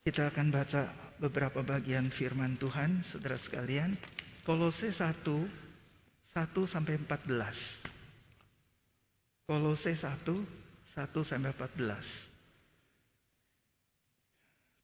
[0.00, 3.92] Kita akan baca beberapa bagian firman Tuhan, saudara sekalian.
[4.48, 5.52] Kolose 1, 1
[6.64, 7.28] sampai 14.
[9.44, 12.30] Kolose 1, 1 sampai 14.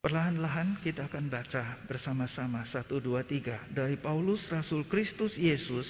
[0.05, 5.89] Perlahan-lahan kita akan baca bersama-sama 1, 2, 3 dari Paulus Rasul Kristus Yesus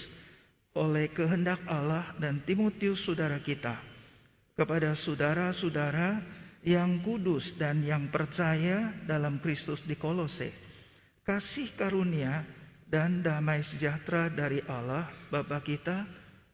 [0.79, 3.75] oleh kehendak Allah dan Timotius saudara kita
[4.55, 6.23] kepada saudara-saudara
[6.67, 10.51] yang kudus dan yang percaya dalam Kristus di Kolose.
[11.23, 12.43] Kasih karunia
[12.91, 16.03] dan damai sejahtera dari Allah Bapa kita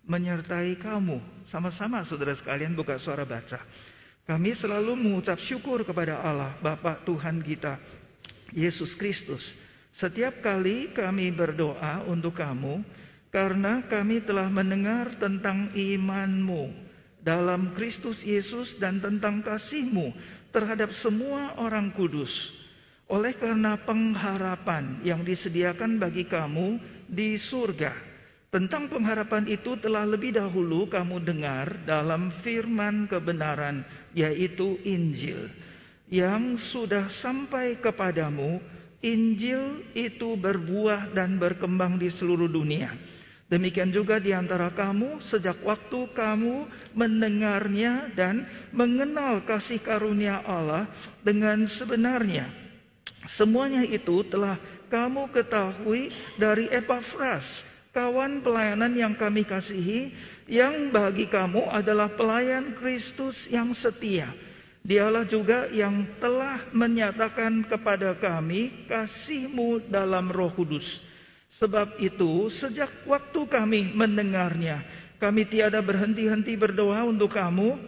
[0.04, 1.48] menyertai kamu.
[1.48, 3.64] Sama-sama saudara sekalian buka suara baca.
[4.28, 7.80] Kami selalu mengucap syukur kepada Allah, Bapa Tuhan kita,
[8.54, 9.42] Yesus Kristus.
[9.96, 12.84] Setiap kali kami berdoa untuk kamu,
[13.34, 16.81] karena kami telah mendengar tentang imanmu
[17.22, 20.12] dalam Kristus Yesus dan tentang kasihmu
[20.50, 22.30] terhadap semua orang kudus.
[23.06, 28.12] Oleh karena pengharapan yang disediakan bagi kamu di surga
[28.52, 33.80] tentang pengharapan itu telah lebih dahulu kamu dengar dalam firman kebenaran,
[34.12, 35.48] yaitu Injil,
[36.12, 38.60] yang sudah sampai kepadamu.
[39.02, 42.94] Injil itu berbuah dan berkembang di seluruh dunia.
[43.52, 50.88] Demikian juga di antara kamu, sejak waktu kamu mendengarnya dan mengenal kasih karunia Allah
[51.20, 52.48] dengan sebenarnya.
[53.36, 54.56] Semuanya itu telah
[54.88, 56.08] kamu ketahui
[56.40, 57.44] dari Epafras
[57.92, 60.16] kawan pelayanan yang kami kasihi,
[60.48, 64.32] yang bagi kamu adalah pelayan Kristus yang setia.
[64.82, 71.11] Dialah juga yang telah menyatakan kepada kami kasihmu dalam roh kudus.
[71.62, 74.82] Sebab itu sejak waktu kami mendengarnya,
[75.22, 77.78] kami tiada berhenti-henti berdoa untuk kamu.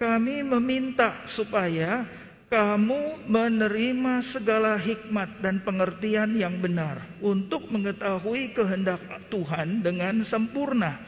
[0.00, 2.08] Kami meminta supaya
[2.48, 11.04] kamu menerima segala hikmat dan pengertian yang benar untuk mengetahui kehendak Tuhan dengan sempurna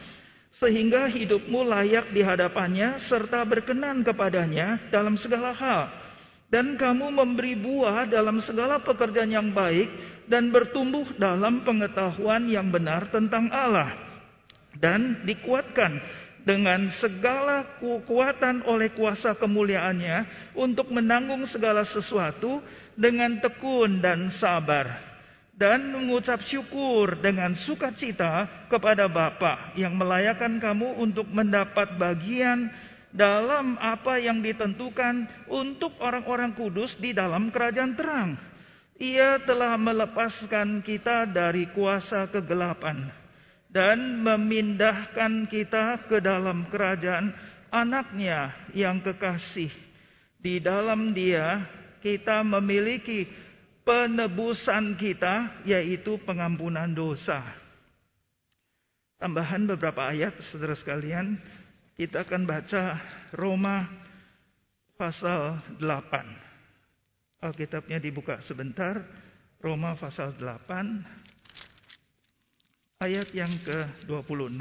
[0.61, 5.89] sehingga hidupmu layak di hadapannya serta berkenan kepadanya dalam segala hal
[6.53, 9.89] dan kamu memberi buah dalam segala pekerjaan yang baik
[10.31, 13.99] dan bertumbuh dalam pengetahuan yang benar tentang Allah
[14.79, 15.99] dan dikuatkan
[16.47, 22.63] dengan segala kekuatan oleh kuasa kemuliaannya untuk menanggung segala sesuatu
[22.95, 25.11] dengan tekun dan sabar
[25.61, 32.73] dan mengucap syukur dengan sukacita kepada Bapa yang melayakan kamu untuk mendapat bagian
[33.12, 38.50] dalam apa yang ditentukan untuk orang-orang kudus di dalam kerajaan terang.
[39.00, 43.09] Ia telah melepaskan kita dari kuasa kegelapan
[43.72, 47.33] dan memindahkan kita ke dalam kerajaan
[47.72, 49.72] anaknya yang kekasih.
[50.37, 51.65] Di dalam dia
[52.05, 53.25] kita memiliki
[53.88, 57.41] penebusan kita yaitu pengampunan dosa.
[59.17, 61.41] Tambahan beberapa ayat saudara sekalian,
[61.97, 63.00] kita akan baca
[63.32, 63.84] Roma
[64.97, 66.50] pasal 8.
[67.41, 69.01] Alkitabnya dibuka sebentar.
[69.61, 74.61] Roma pasal 8 ayat yang ke-26.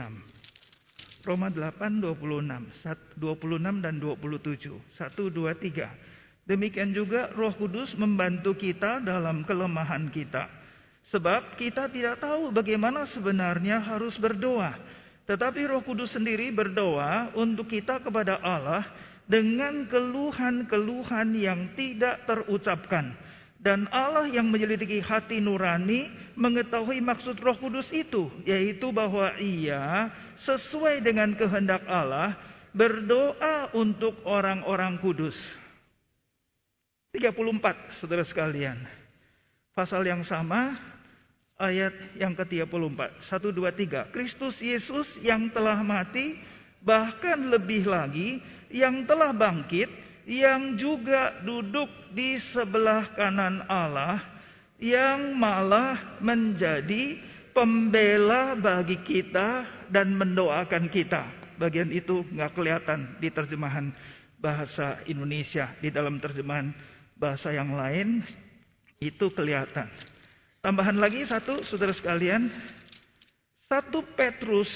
[1.28, 4.80] Roma 8 26, 26 dan 27.
[4.80, 6.48] 1 2 3.
[6.48, 10.48] Demikian juga Roh Kudus membantu kita dalam kelemahan kita.
[11.12, 14.72] Sebab kita tidak tahu bagaimana sebenarnya harus berdoa.
[15.28, 18.88] Tetapi Roh Kudus sendiri berdoa untuk kita kepada Allah
[19.30, 23.14] dengan keluhan-keluhan yang tidak terucapkan.
[23.60, 28.32] Dan Allah yang menyelidiki hati nurani mengetahui maksud roh kudus itu.
[28.48, 30.10] Yaitu bahwa ia
[30.42, 32.34] sesuai dengan kehendak Allah
[32.74, 35.38] berdoa untuk orang-orang kudus.
[37.14, 38.80] 34 saudara sekalian.
[39.76, 40.80] Pasal yang sama
[41.60, 43.00] ayat yang ke-34.
[43.28, 44.16] 1, 2, 3.
[44.16, 46.40] Kristus Yesus yang telah mati
[46.80, 48.40] bahkan lebih lagi
[48.70, 49.90] yang telah bangkit
[50.30, 54.22] yang juga duduk di sebelah kanan Allah
[54.78, 57.18] yang malah menjadi
[57.52, 61.26] pembela bagi kita dan mendoakan kita.
[61.60, 63.92] Bagian itu nggak kelihatan di terjemahan
[64.40, 65.76] bahasa Indonesia.
[65.84, 66.72] Di dalam terjemahan
[67.20, 68.24] bahasa yang lain
[69.04, 69.92] itu kelihatan.
[70.64, 72.48] Tambahan lagi satu, saudara sekalian.
[73.68, 74.72] Satu Petrus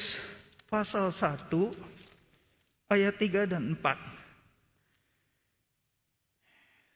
[0.68, 1.50] pasal 1
[2.92, 4.14] ayat 3 dan 4.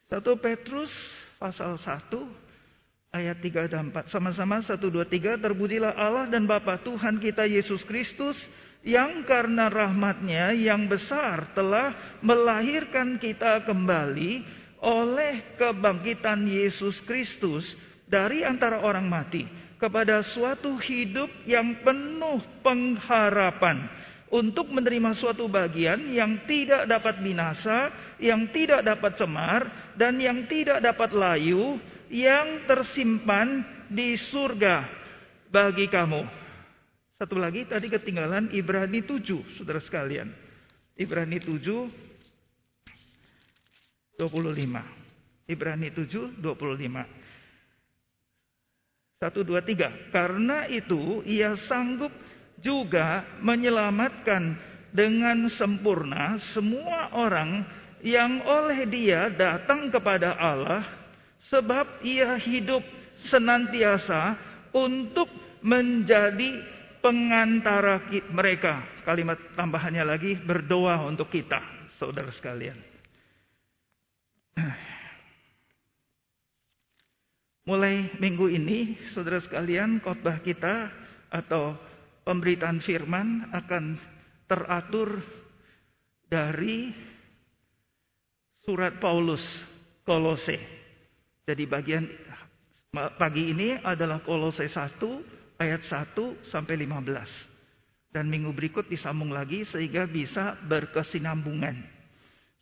[0.08, 0.92] 1 Petrus
[1.36, 4.08] pasal 1 ayat 3 dan 4.
[4.12, 8.40] Sama-sama 1 2 3 terpujilah Allah dan Bapa Tuhan kita Yesus Kristus
[8.88, 14.48] yang karena rahmatnya yang besar telah melahirkan kita kembali
[14.80, 17.68] oleh kebangkitan Yesus Kristus
[18.08, 19.44] dari antara orang mati
[19.82, 23.90] kepada suatu hidup yang penuh pengharapan
[24.28, 30.84] untuk menerima suatu bagian yang tidak dapat binasa, yang tidak dapat cemar, dan yang tidak
[30.84, 31.80] dapat layu,
[32.12, 34.84] yang tersimpan di surga
[35.48, 36.28] bagi kamu.
[37.18, 40.30] Satu lagi tadi ketinggalan Ibrani 7, saudara sekalian.
[41.00, 41.64] Ibrani 7,
[44.20, 45.48] 25.
[45.48, 47.28] Ibrani 7, 25.
[49.18, 49.90] Satu, dua, tiga.
[50.14, 52.14] Karena itu ia sanggup
[52.62, 54.58] juga menyelamatkan
[54.94, 57.66] dengan sempurna semua orang
[58.02, 60.86] yang oleh dia datang kepada Allah
[61.50, 62.82] sebab ia hidup
[63.30, 64.38] senantiasa
[64.74, 65.30] untuk
[65.62, 66.62] menjadi
[67.02, 68.02] pengantara
[68.34, 68.84] mereka.
[69.06, 71.62] Kalimat tambahannya lagi berdoa untuk kita,
[71.98, 72.78] saudara sekalian.
[77.68, 80.88] Mulai minggu ini, saudara sekalian, khotbah kita
[81.28, 81.76] atau
[82.28, 83.96] pemberitaan firman akan
[84.52, 85.24] teratur
[86.28, 86.92] dari
[88.68, 89.40] surat Paulus
[90.04, 90.60] Kolose.
[91.48, 92.04] Jadi bagian
[92.92, 98.12] pagi ini adalah Kolose 1 ayat 1 sampai 15.
[98.12, 101.80] Dan minggu berikut disambung lagi sehingga bisa berkesinambungan.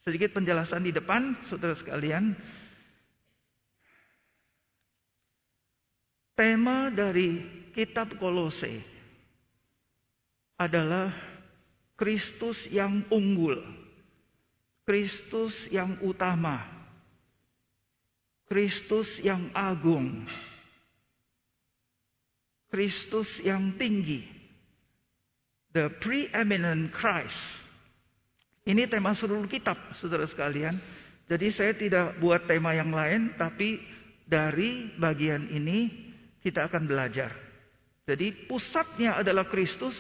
[0.06, 2.38] Sedikit penjelasan di depan, saudara sekalian.
[6.38, 7.42] Tema dari
[7.74, 8.95] kitab Kolose
[10.56, 11.12] adalah
[11.96, 13.60] Kristus yang unggul,
[14.84, 16.64] Kristus yang utama,
[18.48, 20.28] Kristus yang agung,
[22.68, 24.28] Kristus yang tinggi,
[25.72, 27.40] the preeminent Christ.
[28.66, 30.76] Ini tema seluruh kitab, saudara sekalian.
[31.26, 33.78] Jadi saya tidak buat tema yang lain, tapi
[34.26, 35.90] dari bagian ini
[36.42, 37.34] kita akan belajar.
[38.06, 39.94] Jadi pusatnya adalah Kristus,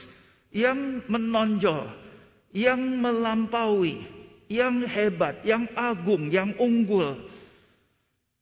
[0.54, 1.90] yang menonjol,
[2.54, 4.04] yang melampaui,
[4.52, 7.18] yang hebat, yang agung, yang unggul,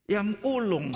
[0.07, 0.91] yang ulung.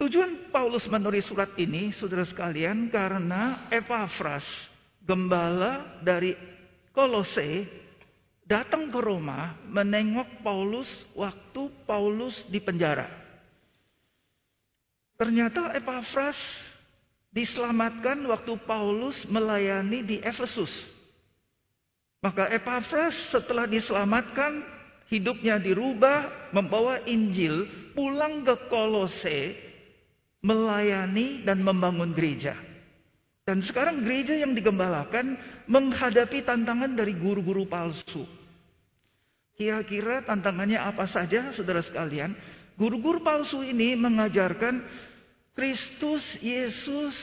[0.00, 4.48] Tujuan Paulus menulis surat ini, saudara sekalian, karena Epaphras,
[5.04, 6.32] gembala dari
[6.96, 7.68] Kolose,
[8.48, 13.06] datang ke Roma menengok Paulus waktu Paulus di penjara.
[15.20, 16.40] Ternyata Epaphras
[17.30, 20.70] diselamatkan waktu Paulus melayani di Efesus.
[22.20, 24.60] Maka Epaphras setelah diselamatkan,
[25.08, 27.64] hidupnya dirubah, membawa Injil,
[27.96, 29.56] pulang ke Kolose,
[30.44, 32.52] melayani dan membangun gereja.
[33.48, 35.34] Dan sekarang gereja yang digembalakan
[35.64, 38.28] menghadapi tantangan dari guru-guru palsu.
[39.56, 42.36] Kira-kira tantangannya apa saja saudara sekalian?
[42.76, 44.80] Guru-guru palsu ini mengajarkan
[45.54, 47.16] Kristus Yesus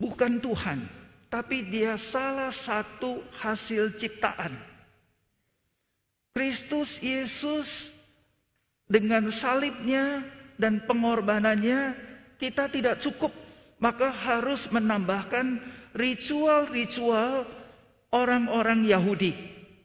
[0.00, 0.88] bukan Tuhan,
[1.28, 4.56] tapi dia salah satu hasil ciptaan.
[6.32, 7.68] Kristus Yesus
[8.88, 10.24] dengan salibnya
[10.56, 11.94] dan pengorbanannya
[12.40, 13.30] kita tidak cukup,
[13.76, 15.60] maka harus menambahkan
[15.92, 17.44] ritual-ritual
[18.08, 19.36] orang-orang Yahudi.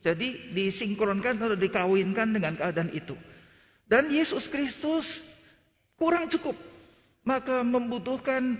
[0.05, 3.17] Jadi disinkronkan atau dikawinkan dengan keadaan itu.
[3.89, 5.05] Dan Yesus Kristus
[5.97, 6.53] kurang cukup
[7.25, 8.57] maka membutuhkan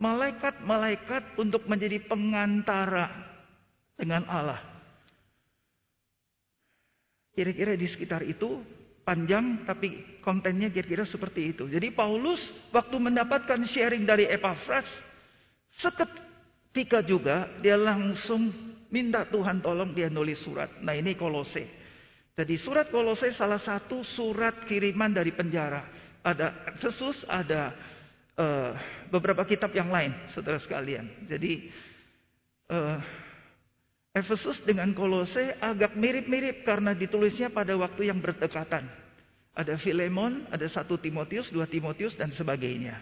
[0.00, 3.12] malaikat-malaikat untuk menjadi pengantara
[3.96, 4.60] dengan Allah.
[7.36, 8.64] Kira-kira di sekitar itu
[9.04, 11.68] panjang tapi kontennya kira-kira seperti itu.
[11.68, 12.40] Jadi Paulus
[12.72, 14.88] waktu mendapatkan sharing dari Epaphras
[15.76, 18.48] seketika juga dia langsung
[18.88, 20.80] minta Tuhan tolong dia nulis surat.
[20.80, 21.68] Nah ini Kolose.
[22.36, 25.84] Jadi surat Kolose salah satu surat kiriman dari penjara.
[26.24, 27.76] Ada Efesus, ada
[28.36, 28.72] uh,
[29.10, 31.08] beberapa kitab yang lain, saudara sekalian.
[31.28, 31.68] Jadi
[32.70, 33.00] uh,
[34.16, 38.88] Efesus dengan Kolose agak mirip-mirip karena ditulisnya pada waktu yang berdekatan.
[39.56, 43.00] Ada Filemon, ada satu Timotius, dua Timotius dan sebagainya.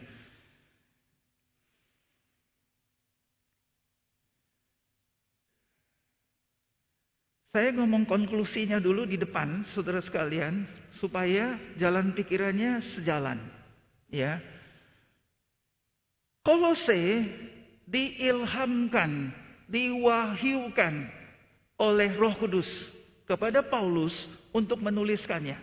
[7.54, 10.66] Saya ngomong konklusinya dulu di depan, saudara sekalian,
[10.98, 13.38] supaya jalan pikirannya sejalan.
[14.10, 14.42] Ya,
[16.44, 17.24] Kolose
[17.88, 19.32] diilhamkan,
[19.72, 20.94] diwahyukan
[21.80, 22.68] oleh Roh Kudus
[23.24, 24.12] kepada Paulus
[24.52, 25.56] untuk menuliskannya.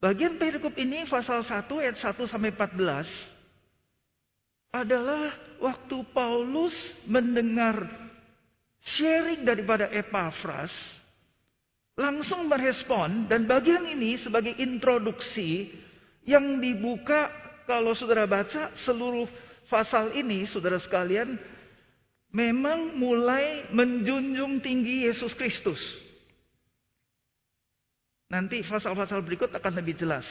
[0.00, 3.04] Bagian perikop ini pasal 1 ayat 1 sampai 14
[4.72, 6.74] adalah waktu Paulus
[7.06, 7.84] mendengar
[8.84, 10.72] sharing daripada Epaphras
[11.94, 15.70] langsung merespon dan bagian ini sebagai introduksi
[16.26, 17.30] yang dibuka
[17.64, 19.24] kalau saudara baca seluruh
[19.74, 21.34] pasal ini saudara sekalian
[22.30, 25.82] memang mulai menjunjung tinggi Yesus Kristus.
[28.30, 30.26] Nanti pasal-pasal berikut akan lebih jelas.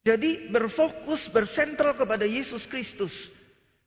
[0.00, 3.12] Jadi berfokus bersentral kepada Yesus Kristus.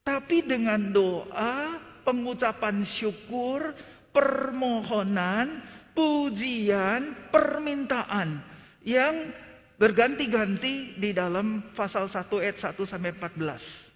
[0.06, 3.74] Tapi dengan doa, pengucapan syukur,
[4.14, 5.62] permohonan,
[5.98, 8.42] pujian, permintaan
[8.86, 9.34] yang
[9.78, 13.93] berganti-ganti di dalam pasal 1 ayat 1 sampai 14.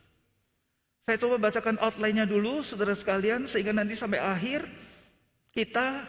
[1.08, 4.68] Saya coba bacakan outline-nya dulu saudara sekalian sehingga nanti sampai akhir
[5.56, 6.04] kita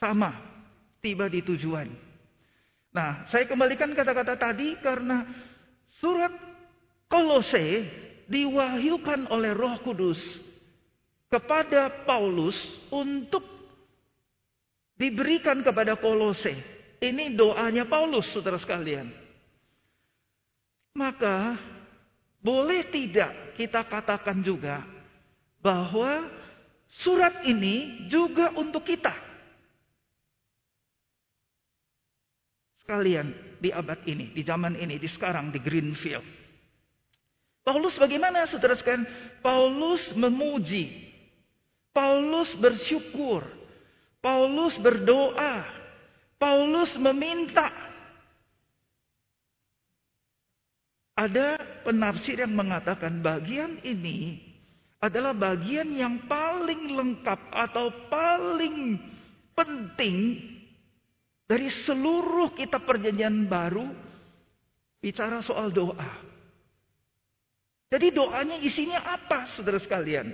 [0.00, 0.32] sama
[1.04, 1.92] tiba di tujuan.
[2.96, 5.28] Nah, saya kembalikan kata-kata tadi karena
[6.00, 6.32] surat
[7.04, 7.84] Kolose
[8.32, 10.16] diwahyukan oleh Roh Kudus
[11.28, 12.56] kepada Paulus
[12.88, 13.44] untuk
[14.96, 16.56] diberikan kepada Kolose.
[16.96, 19.12] Ini doanya Paulus, saudara sekalian.
[20.96, 21.60] Maka
[22.40, 24.84] boleh tidak kita katakan juga
[25.60, 26.28] bahwa
[27.04, 29.12] surat ini juga untuk kita.
[32.84, 33.30] Sekalian
[33.62, 36.26] di abad ini, di zaman ini, di sekarang di Greenfield.
[37.60, 39.06] Paulus bagaimana saudara sekalian?
[39.44, 41.12] Paulus memuji.
[41.92, 43.60] Paulus bersyukur
[44.20, 45.64] Paulus berdoa.
[46.36, 47.68] Paulus meminta.
[51.20, 54.40] Ada penafsir yang mengatakan bagian ini
[55.04, 58.96] adalah bagian yang paling lengkap atau paling
[59.52, 60.40] penting
[61.44, 63.84] dari seluruh kitab perjanjian baru
[65.04, 66.08] bicara soal doa.
[67.92, 70.32] Jadi doanya isinya apa saudara sekalian?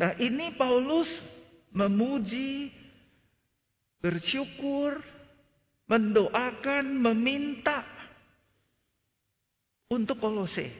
[0.00, 1.12] Nah ini Paulus
[1.76, 2.72] memuji,
[4.00, 4.96] bersyukur,
[5.92, 7.95] mendoakan, meminta
[9.90, 10.70] untuk Kolose.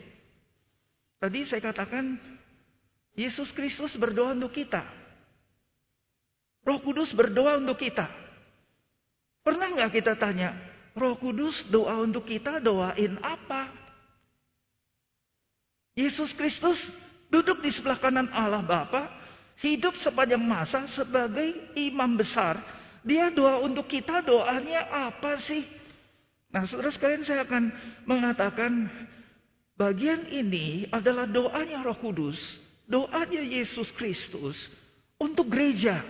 [1.17, 2.19] Tadi saya katakan
[3.17, 4.85] Yesus Kristus berdoa untuk kita.
[6.67, 8.11] Roh Kudus berdoa untuk kita.
[9.47, 10.59] Pernah nggak kita tanya,
[10.99, 13.71] Roh Kudus doa untuk kita doain apa?
[15.95, 16.77] Yesus Kristus
[17.31, 19.09] duduk di sebelah kanan Allah Bapa,
[19.63, 22.61] hidup sepanjang masa sebagai imam besar.
[23.07, 25.63] Dia doa untuk kita, doanya apa sih?
[26.51, 27.73] Nah, saudara sekalian saya akan
[28.07, 28.87] mengatakan
[29.75, 32.39] bagian ini adalah doanya Roh Kudus,
[32.87, 34.57] doanya Yesus Kristus
[35.19, 36.01] untuk gereja.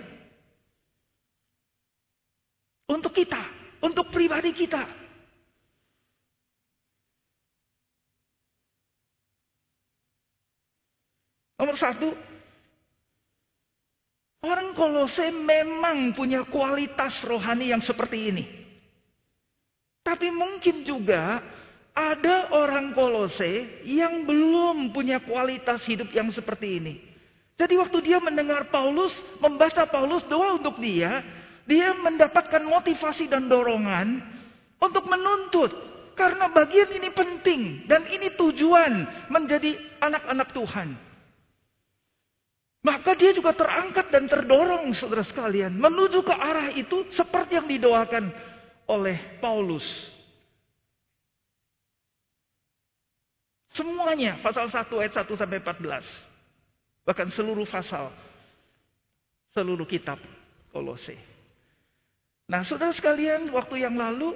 [2.86, 3.42] Untuk kita,
[3.82, 4.86] untuk pribadi kita.
[11.56, 12.14] Nomor satu,
[14.46, 18.65] Orang Kolose memang punya kualitas rohani yang seperti ini.
[20.06, 21.42] Tapi mungkin juga
[21.90, 26.94] ada orang Kolose yang belum punya kualitas hidup yang seperti ini.
[27.58, 29.10] Jadi waktu dia mendengar Paulus,
[29.42, 31.26] membaca Paulus doa untuk dia,
[31.66, 34.22] dia mendapatkan motivasi dan dorongan
[34.78, 35.74] untuk menuntut.
[36.14, 37.60] Karena bagian ini penting
[37.90, 40.88] dan ini tujuan menjadi anak-anak Tuhan.
[42.86, 45.74] Maka dia juga terangkat dan terdorong saudara sekalian.
[45.74, 48.30] Menuju ke arah itu seperti yang didoakan
[48.86, 49.84] oleh Paulus.
[53.76, 56.00] Semuanya pasal 1 ayat 1 sampai 14.
[57.04, 58.08] Bahkan seluruh pasal.
[59.52, 60.16] Seluruh kitab
[60.72, 61.16] Kolose.
[62.46, 64.32] Nah saudara sekalian waktu yang lalu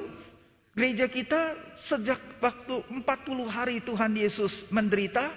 [0.75, 1.57] gereja kita
[1.88, 3.04] sejak waktu 40
[3.49, 5.30] hari Tuhan Yesus menderita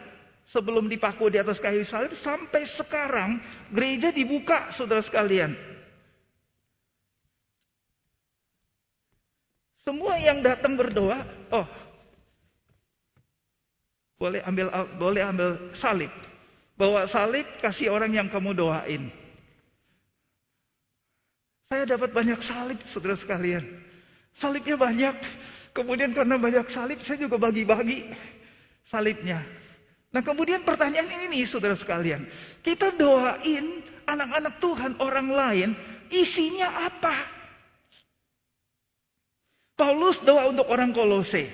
[0.52, 3.40] sebelum dipaku di atas kayu salib sampai sekarang
[3.72, 5.73] gereja dibuka saudara sekalian.
[9.84, 11.20] Semua yang datang berdoa,
[11.52, 11.68] oh
[14.24, 16.08] boleh ambil boleh ambil salib.
[16.80, 19.12] Bawa salib kasih orang yang kamu doain.
[21.68, 23.68] Saya dapat banyak salib saudara sekalian.
[24.40, 25.16] Salibnya banyak.
[25.76, 28.08] Kemudian karena banyak salib saya juga bagi-bagi
[28.88, 29.44] salibnya.
[30.16, 32.24] Nah kemudian pertanyaan ini nih saudara sekalian.
[32.64, 35.70] Kita doain anak-anak Tuhan orang lain.
[36.14, 37.43] Isinya apa?
[39.74, 41.50] Paulus doa untuk orang kolose.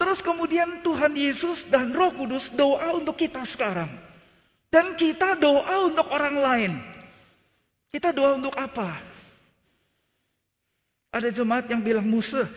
[0.00, 3.92] Terus kemudian Tuhan Yesus dan roh kudus doa untuk kita sekarang.
[4.72, 6.72] Dan kita doa untuk orang lain.
[7.92, 9.04] Kita doa untuk apa?
[11.12, 12.48] Ada jemaat yang bilang Musa,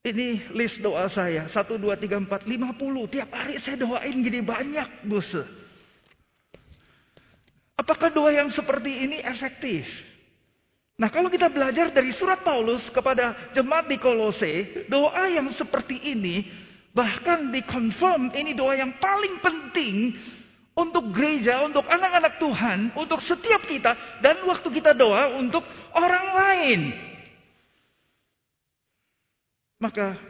[0.00, 1.44] ini list doa saya.
[1.52, 3.12] 1, 2, 3, 4, 50.
[3.12, 5.28] Tiap hari saya doain gini banyak, bos.
[7.76, 9.84] Apakah doa yang seperti ini efektif?
[11.00, 16.44] Nah, kalau kita belajar dari surat Paulus kepada jemaat di Kolose, doa yang seperti ini
[16.92, 20.12] bahkan dikonfirm ini doa yang paling penting
[20.76, 25.64] untuk gereja, untuk anak-anak Tuhan, untuk setiap kita dan waktu kita doa untuk
[25.96, 26.80] orang lain.
[29.80, 30.20] Maka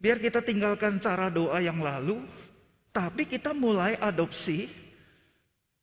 [0.00, 2.24] biar kita tinggalkan cara doa yang lalu,
[2.88, 4.72] tapi kita mulai adopsi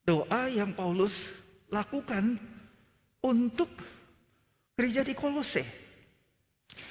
[0.01, 1.13] doa yang Paulus
[1.69, 2.41] lakukan
[3.21, 3.69] untuk
[4.73, 5.61] gereja di Kolose.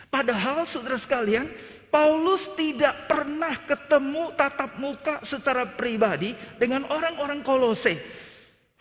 [0.06, 1.50] Padahal saudara sekalian,
[1.90, 7.98] Paulus tidak pernah ketemu tatap muka secara pribadi dengan orang-orang Kolose.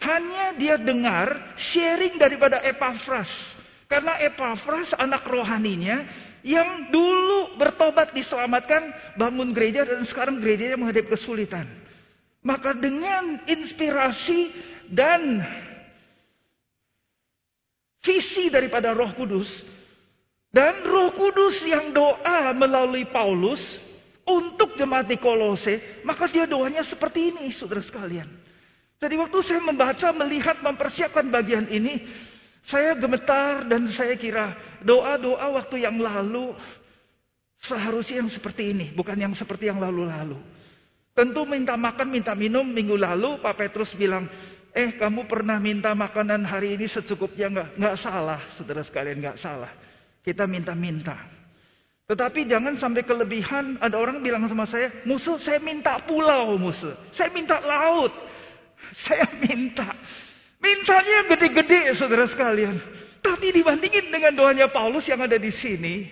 [0.01, 3.29] Hanya dia dengar sharing daripada Epafras.
[3.89, 6.07] Karena Epafras anak rohaninya
[6.41, 11.67] yang dulu bertobat diselamatkan bangun gereja dan sekarang gerejanya menghadapi kesulitan.
[12.41, 14.49] Maka dengan inspirasi
[14.89, 15.45] dan
[18.01, 19.47] visi daripada Roh Kudus
[20.51, 23.61] dan Roh Kudus yang doa melalui Paulus
[24.27, 28.27] untuk jemaat di Kolose, maka dia doanya seperti ini, saudara sekalian.
[29.01, 32.05] Jadi waktu saya membaca, melihat, mempersiapkan bagian ini,
[32.69, 34.53] saya gemetar dan saya kira
[34.85, 36.53] doa-doa waktu yang lalu
[37.65, 40.37] seharusnya yang seperti ini, bukan yang seperti yang lalu-lalu.
[41.17, 44.29] Tentu minta makan, minta minum minggu lalu Pak Petrus bilang,
[44.71, 47.69] Eh, kamu pernah minta makanan hari ini secukupnya nggak?
[47.75, 49.71] Nggak salah, saudara sekalian nggak salah.
[50.23, 51.17] Kita minta-minta.
[52.07, 53.75] Tetapi jangan sampai kelebihan.
[53.83, 56.95] Ada orang bilang sama saya, musuh saya minta pulau musuh.
[57.15, 58.11] Saya minta laut.
[59.07, 59.95] Saya minta.
[60.59, 62.75] Mintanya gede-gede saudara sekalian.
[63.23, 66.11] Tapi dibandingin dengan doanya Paulus yang ada di sini.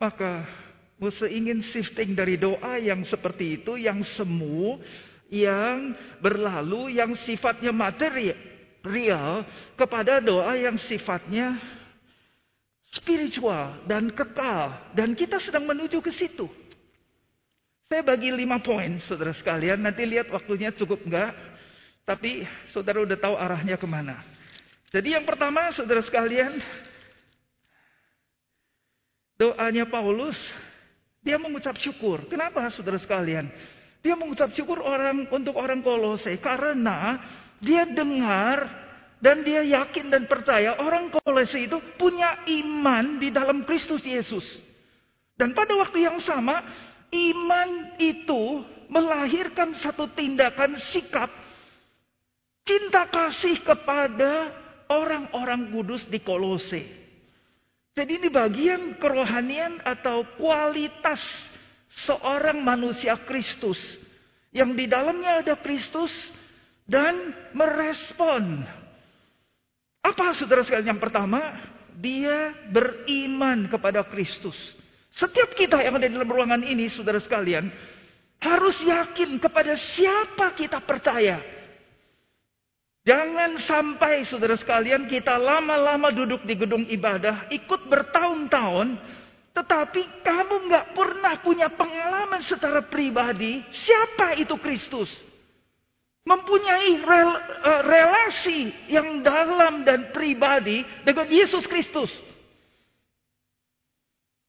[0.00, 0.48] Maka
[0.96, 3.76] musuh ingin shifting dari doa yang seperti itu.
[3.76, 4.80] Yang semu
[5.32, 8.36] yang berlalu yang sifatnya materi
[8.84, 9.48] real
[9.80, 11.56] kepada doa yang sifatnya
[12.92, 16.44] spiritual dan kekal dan kita sedang menuju ke situ.
[17.88, 19.80] Saya bagi lima poin, saudara sekalian.
[19.80, 21.32] Nanti lihat waktunya cukup enggak.
[22.08, 24.16] Tapi saudara udah tahu arahnya ke mana.
[24.92, 26.56] Jadi yang pertama, saudara sekalian,
[29.36, 30.36] doanya Paulus,
[31.20, 32.24] dia mengucap syukur.
[32.32, 33.48] Kenapa, saudara sekalian?
[34.02, 37.22] Dia mengucap syukur orang untuk orang Kolose karena
[37.62, 38.66] dia dengar
[39.22, 44.42] dan dia yakin dan percaya orang Kolose itu punya iman di dalam Kristus Yesus.
[45.38, 46.66] Dan pada waktu yang sama,
[47.14, 51.30] iman itu melahirkan satu tindakan sikap
[52.66, 54.50] cinta kasih kepada
[54.90, 56.82] orang-orang kudus di Kolose.
[57.92, 61.20] Jadi ini bagian kerohanian atau kualitas
[61.92, 63.78] seorang manusia Kristus
[64.52, 66.12] yang di dalamnya ada Kristus
[66.84, 68.64] dan merespon.
[70.02, 70.96] Apa saudara sekalian?
[70.96, 71.40] Yang pertama,
[71.96, 74.56] dia beriman kepada Kristus.
[75.12, 77.68] Setiap kita yang ada di dalam ruangan ini, saudara sekalian,
[78.42, 81.38] harus yakin kepada siapa kita percaya.
[83.02, 88.94] Jangan sampai saudara sekalian kita lama-lama duduk di gedung ibadah, ikut bertahun-tahun,
[89.52, 95.12] tetapi kamu nggak pernah punya pengalaman secara pribadi siapa itu Kristus.
[96.22, 102.08] Mempunyai rel, uh, relasi yang dalam dan pribadi dengan Yesus Kristus.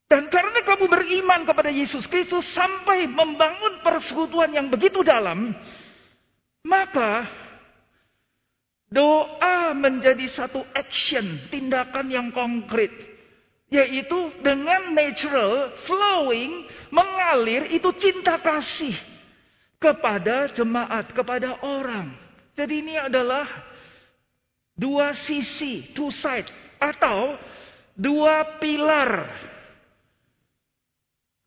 [0.07, 5.49] Dan karena kamu beriman kepada Yesus Kristus sampai membangun persekutuan yang begitu dalam,
[6.61, 7.25] maka
[8.93, 13.12] doa menjadi satu action, tindakan yang konkret
[13.73, 18.93] yaitu dengan natural, flowing, mengalir itu cinta kasih
[19.81, 22.13] kepada jemaat, kepada orang.
[22.53, 23.49] Jadi ini adalah
[24.77, 27.33] dua sisi, two side atau
[27.97, 29.33] dua pilar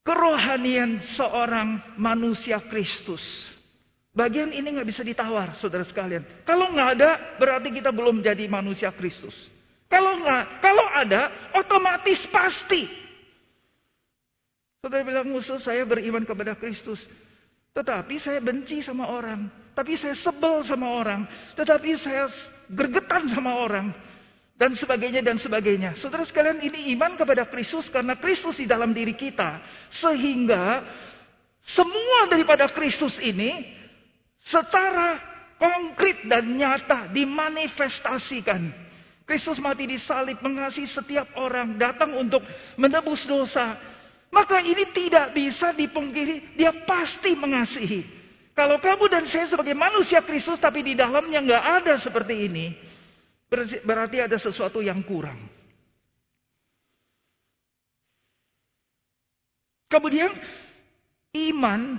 [0.03, 3.23] kerohanian seorang manusia Kristus.
[4.11, 6.27] Bagian ini nggak bisa ditawar, saudara sekalian.
[6.43, 9.56] Kalau nggak ada, berarti kita belum jadi manusia Kristus.
[9.87, 11.23] Kalau enggak, kalau ada,
[11.55, 12.91] otomatis pasti.
[14.83, 16.99] Saudara bilang musuh saya beriman kepada Kristus.
[17.75, 19.47] Tetapi saya benci sama orang.
[19.77, 21.27] Tapi saya sebel sama orang.
[21.55, 22.31] Tetapi saya
[22.71, 23.93] gergetan sama orang.
[24.57, 26.01] Dan sebagainya dan sebagainya.
[26.01, 29.61] Saudara sekalian ini iman kepada Kristus karena Kristus di dalam diri kita.
[29.93, 30.83] Sehingga
[31.67, 33.53] semua daripada Kristus ini
[34.49, 35.21] secara
[35.61, 38.86] konkret dan nyata dimanifestasikan
[39.27, 42.47] Kristus mati di salib mengasihi setiap orang datang untuk
[42.79, 43.75] menebus dosa.
[44.31, 48.07] Maka ini tidak bisa dipungkiri, dia pasti mengasihi.
[48.55, 52.73] Kalau kamu dan saya sebagai manusia Kristus tapi di dalamnya nggak ada seperti ini,
[53.83, 55.37] berarti ada sesuatu yang kurang.
[59.91, 60.31] Kemudian
[61.35, 61.99] iman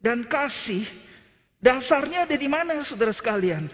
[0.00, 0.84] dan kasih
[1.60, 3.68] dasarnya ada di mana saudara sekalian?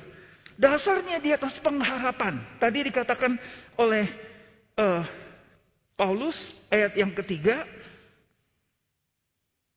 [0.54, 2.38] Dasarnya di atas pengharapan.
[2.62, 3.34] Tadi dikatakan
[3.78, 4.06] oleh
[4.78, 5.02] uh,
[5.98, 6.38] Paulus
[6.70, 7.66] ayat yang ketiga,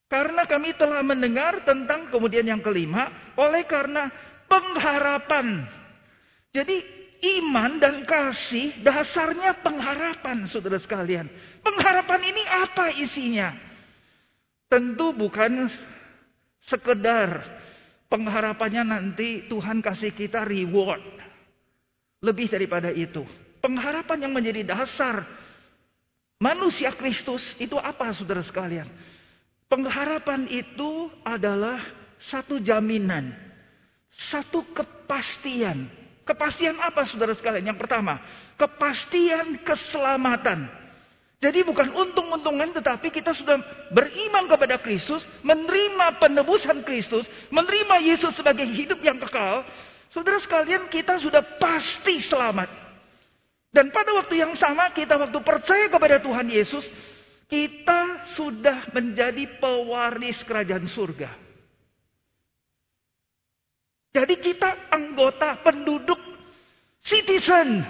[0.08, 4.08] karena kami telah mendengar tentang kemudian yang kelima, oleh karena
[4.46, 5.68] pengharapan.
[6.56, 6.78] Jadi
[7.38, 11.28] iman dan kasih dasarnya pengharapan saudara sekalian.
[11.66, 13.52] Pengharapan ini apa isinya?
[14.68, 15.68] Tentu bukan
[16.68, 17.44] sekedar
[18.08, 21.04] pengharapannya nanti Tuhan kasih kita reward.
[22.24, 23.22] Lebih daripada itu.
[23.62, 25.22] Pengharapan yang menjadi dasar
[26.42, 28.90] manusia Kristus itu apa saudara sekalian?
[29.68, 31.84] Pengharapan itu adalah
[32.18, 33.36] satu jaminan,
[34.32, 35.92] satu kepastian.
[36.24, 37.72] Kepastian apa saudara sekalian?
[37.72, 38.20] Yang pertama,
[38.56, 40.87] kepastian keselamatan.
[41.38, 43.62] Jadi bukan untung-untungan tetapi kita sudah
[43.94, 49.62] beriman kepada Kristus, menerima penebusan Kristus, menerima Yesus sebagai hidup yang kekal.
[50.10, 52.74] Saudara sekalian kita sudah pasti selamat.
[53.70, 56.82] Dan pada waktu yang sama kita waktu percaya kepada Tuhan Yesus,
[57.46, 61.30] kita sudah menjadi pewaris kerajaan surga.
[64.10, 66.18] Jadi kita anggota penduduk
[67.06, 67.86] citizen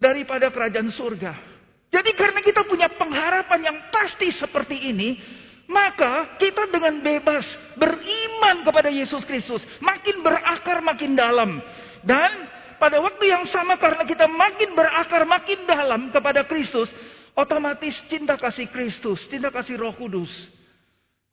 [0.00, 1.49] daripada kerajaan surga.
[1.90, 5.18] Jadi karena kita punya pengharapan yang pasti seperti ini,
[5.66, 7.42] maka kita dengan bebas
[7.74, 11.58] beriman kepada Yesus Kristus, makin berakar makin dalam.
[12.06, 12.30] Dan
[12.78, 16.86] pada waktu yang sama karena kita makin berakar makin dalam kepada Kristus,
[17.34, 20.30] Otomatis cinta kasih Kristus, cinta kasih Roh Kudus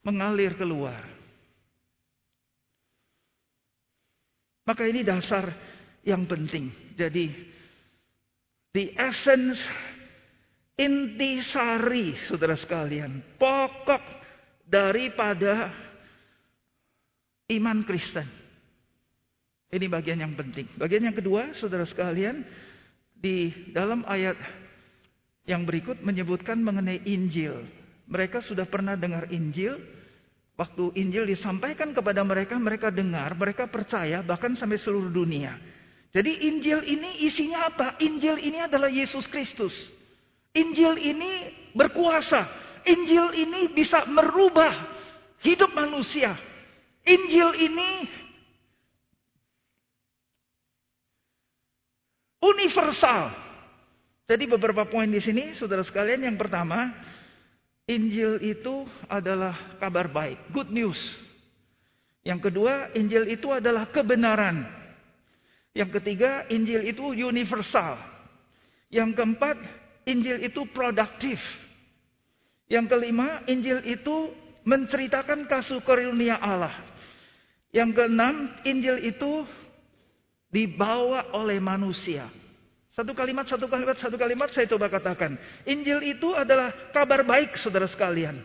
[0.06, 1.02] mengalir keluar.
[4.62, 5.48] Maka ini dasar
[6.04, 6.68] yang penting.
[6.94, 7.32] Jadi
[8.76, 9.56] the essence
[10.78, 14.00] intisari saudara sekalian, pokok
[14.62, 15.74] daripada
[17.50, 18.30] iman Kristen.
[19.68, 20.70] Ini bagian yang penting.
[20.80, 22.40] Bagian yang kedua, saudara sekalian,
[23.12, 24.38] di dalam ayat
[25.44, 27.66] yang berikut menyebutkan mengenai Injil.
[28.08, 29.76] Mereka sudah pernah dengar Injil.
[30.56, 35.54] Waktu Injil disampaikan kepada mereka, mereka dengar, mereka percaya, bahkan sampai seluruh dunia.
[36.10, 38.00] Jadi Injil ini isinya apa?
[38.00, 39.76] Injil ini adalah Yesus Kristus.
[40.56, 41.32] Injil ini
[41.76, 42.48] berkuasa.
[42.88, 44.72] Injil ini bisa merubah
[45.44, 46.36] hidup manusia.
[47.04, 47.90] Injil ini
[52.40, 53.34] universal.
[54.28, 56.20] Jadi beberapa poin di sini, saudara sekalian.
[56.20, 56.92] Yang pertama,
[57.88, 61.00] Injil itu adalah kabar baik, good news.
[62.20, 64.68] Yang kedua, Injil itu adalah kebenaran.
[65.72, 67.96] Yang ketiga, Injil itu universal.
[68.92, 69.56] Yang keempat,
[70.08, 71.36] Injil itu produktif.
[72.72, 74.32] Yang kelima, Injil itu
[74.64, 76.72] menceritakan kasus karunia Allah.
[77.72, 79.44] Yang keenam, Injil itu
[80.48, 82.28] dibawa oleh manusia.
[82.96, 85.38] Satu kalimat, satu kalimat, satu kalimat saya coba katakan.
[85.68, 88.42] Injil itu adalah kabar baik saudara sekalian.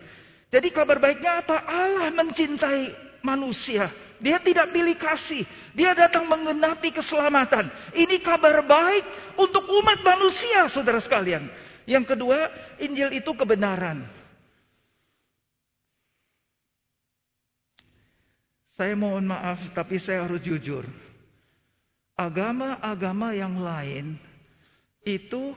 [0.54, 1.65] Jadi kabar baiknya apa?
[1.65, 2.93] Allah mencintai
[3.26, 3.89] manusia.
[4.23, 5.43] Dia tidak pilih kasih.
[5.75, 7.67] Dia datang mengenapi keselamatan.
[7.91, 11.51] Ini kabar baik untuk umat manusia saudara sekalian.
[11.83, 12.47] Yang kedua,
[12.79, 14.07] Injil itu kebenaran.
[18.79, 20.88] Saya mohon maaf tapi saya harus jujur.
[22.15, 24.17] Agama-agama yang lain
[25.03, 25.51] itu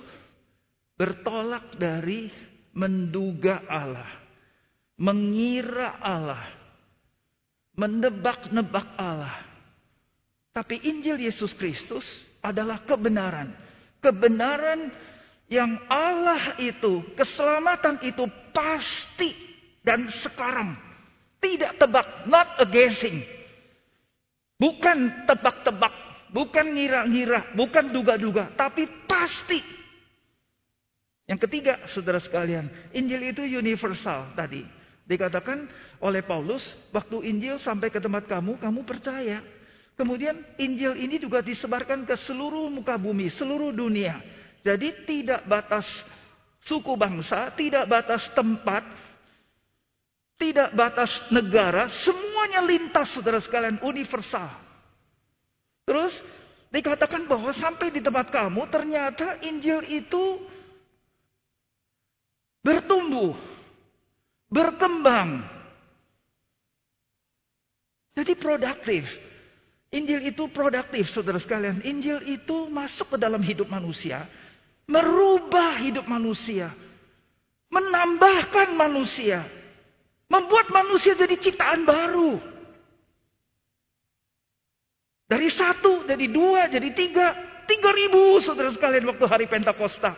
[0.98, 2.28] bertolak dari
[2.74, 4.10] menduga Allah,
[4.98, 6.44] mengira Allah,
[7.76, 9.44] mendebak-nebak Allah.
[10.56, 12.04] Tapi Injil Yesus Kristus
[12.40, 13.52] adalah kebenaran.
[14.00, 14.88] Kebenaran
[15.52, 19.36] yang Allah itu, keselamatan itu pasti
[19.84, 20.74] dan sekarang.
[21.36, 23.20] Tidak tebak, not a guessing.
[24.56, 29.60] Bukan tebak-tebak bukan ngira-ngira, bukan duga-duga, tapi pasti.
[31.26, 34.62] Yang ketiga, saudara sekalian, Injil itu universal tadi.
[35.06, 35.70] Dikatakan
[36.02, 39.38] oleh Paulus, waktu Injil sampai ke tempat kamu, kamu percaya.
[39.94, 44.18] Kemudian Injil ini juga disebarkan ke seluruh muka bumi, seluruh dunia.
[44.66, 45.86] Jadi tidak batas
[46.66, 48.82] suku bangsa, tidak batas tempat,
[50.36, 54.52] tidak batas negara, semuanya lintas saudara sekalian universal.
[55.86, 56.12] Terus
[56.74, 60.42] dikatakan bahwa sampai di tempat kamu ternyata Injil itu
[62.60, 63.32] bertumbuh,
[64.56, 65.44] berkembang.
[68.16, 69.04] Jadi produktif.
[69.92, 71.84] Injil itu produktif, saudara sekalian.
[71.84, 74.24] Injil itu masuk ke dalam hidup manusia,
[74.88, 76.72] merubah hidup manusia,
[77.68, 79.44] menambahkan manusia,
[80.32, 82.40] membuat manusia jadi ciptaan baru.
[85.26, 87.34] Dari satu, jadi dua, jadi tiga,
[87.66, 90.14] tiga ribu saudara sekalian waktu hari Pentakosta.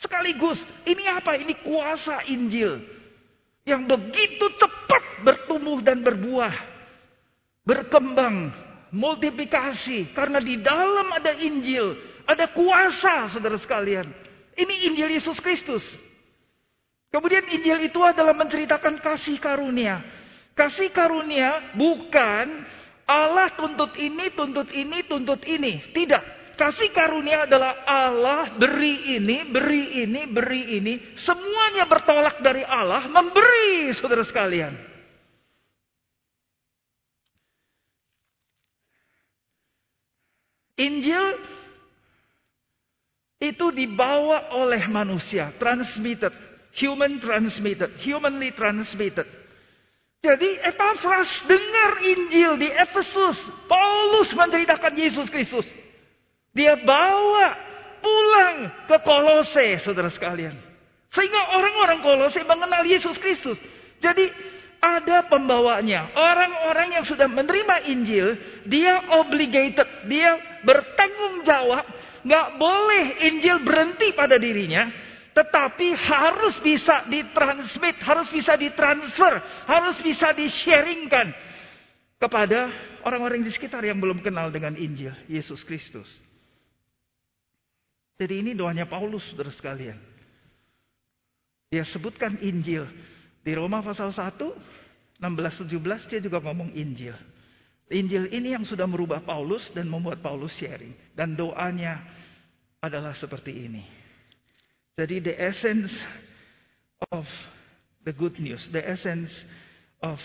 [0.00, 1.36] Sekaligus, ini apa?
[1.36, 2.99] Ini kuasa Injil.
[3.68, 6.54] Yang begitu cepat bertumbuh dan berbuah.
[7.64, 8.50] Berkembang
[8.90, 11.94] multiplikasi karena di dalam ada Injil,
[12.26, 14.08] ada kuasa Saudara sekalian.
[14.56, 15.84] Ini Injil Yesus Kristus.
[17.10, 20.02] Kemudian Injil itu adalah menceritakan kasih karunia.
[20.54, 22.66] Kasih karunia bukan
[23.06, 25.90] Allah tuntut ini, tuntut ini, tuntut ini.
[25.90, 26.39] Tidak.
[26.60, 31.16] Kasih karunia adalah Allah beri ini, beri ini, beri ini.
[31.16, 34.76] Semuanya bertolak dari Allah memberi saudara sekalian.
[40.76, 41.40] Injil
[43.40, 46.36] itu dibawa oleh manusia, transmitted,
[46.76, 49.24] human transmitted, humanly transmitted.
[50.20, 55.64] Jadi Epaphras dengar Injil di Efesus, Paulus menceritakan Yesus Kristus.
[56.50, 57.54] Dia bawa
[58.02, 58.56] pulang
[58.90, 60.56] ke Kolose, saudara sekalian.
[61.14, 63.58] Sehingga orang-orang Kolose mengenal Yesus Kristus.
[64.02, 64.30] Jadi
[64.80, 66.10] ada pembawanya.
[66.16, 68.28] Orang-orang yang sudah menerima Injil,
[68.66, 71.84] dia obligated, dia bertanggung jawab,
[72.24, 74.88] nggak boleh Injil berhenti pada dirinya,
[75.36, 79.34] tetapi harus bisa ditransmit, harus bisa ditransfer,
[79.68, 81.30] harus bisa di-sharingkan
[82.16, 82.72] kepada
[83.04, 86.08] orang-orang di sekitar yang belum kenal dengan Injil Yesus Kristus.
[88.20, 89.96] Jadi ini doanya Paulus, saudara sekalian.
[91.72, 92.84] Dia sebutkan Injil
[93.40, 94.36] di Roma pasal 1,
[95.16, 97.16] 16-17 dia juga ngomong Injil.
[97.88, 100.92] Injil ini yang sudah merubah Paulus dan membuat Paulus sharing.
[101.16, 102.04] Dan doanya
[102.84, 103.88] adalah seperti ini.
[105.00, 105.88] Jadi the essence
[107.08, 107.24] of
[108.04, 109.32] the good news, the essence
[110.04, 110.20] of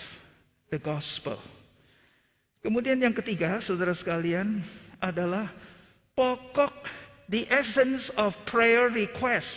[0.68, 1.40] the gospel.
[2.60, 4.60] Kemudian yang ketiga, saudara sekalian,
[5.00, 5.48] adalah
[6.12, 9.48] pokok the essence of prayer request.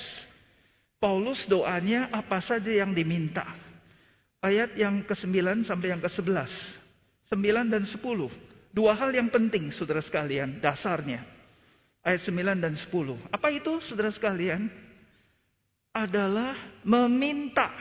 [1.00, 3.48] Paulus doanya apa saja yang diminta.
[4.44, 6.52] Ayat yang ke-9 sampai yang ke-11.
[7.32, 8.00] 9 dan 10.
[8.70, 11.24] Dua hal yang penting saudara sekalian, dasarnya.
[12.04, 13.16] Ayat 9 dan 10.
[13.32, 14.68] Apa itu saudara sekalian?
[15.96, 17.72] Adalah meminta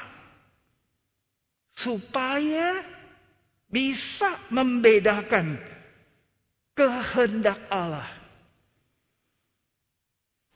[1.74, 2.82] supaya
[3.70, 5.60] bisa membedakan
[6.74, 8.17] kehendak Allah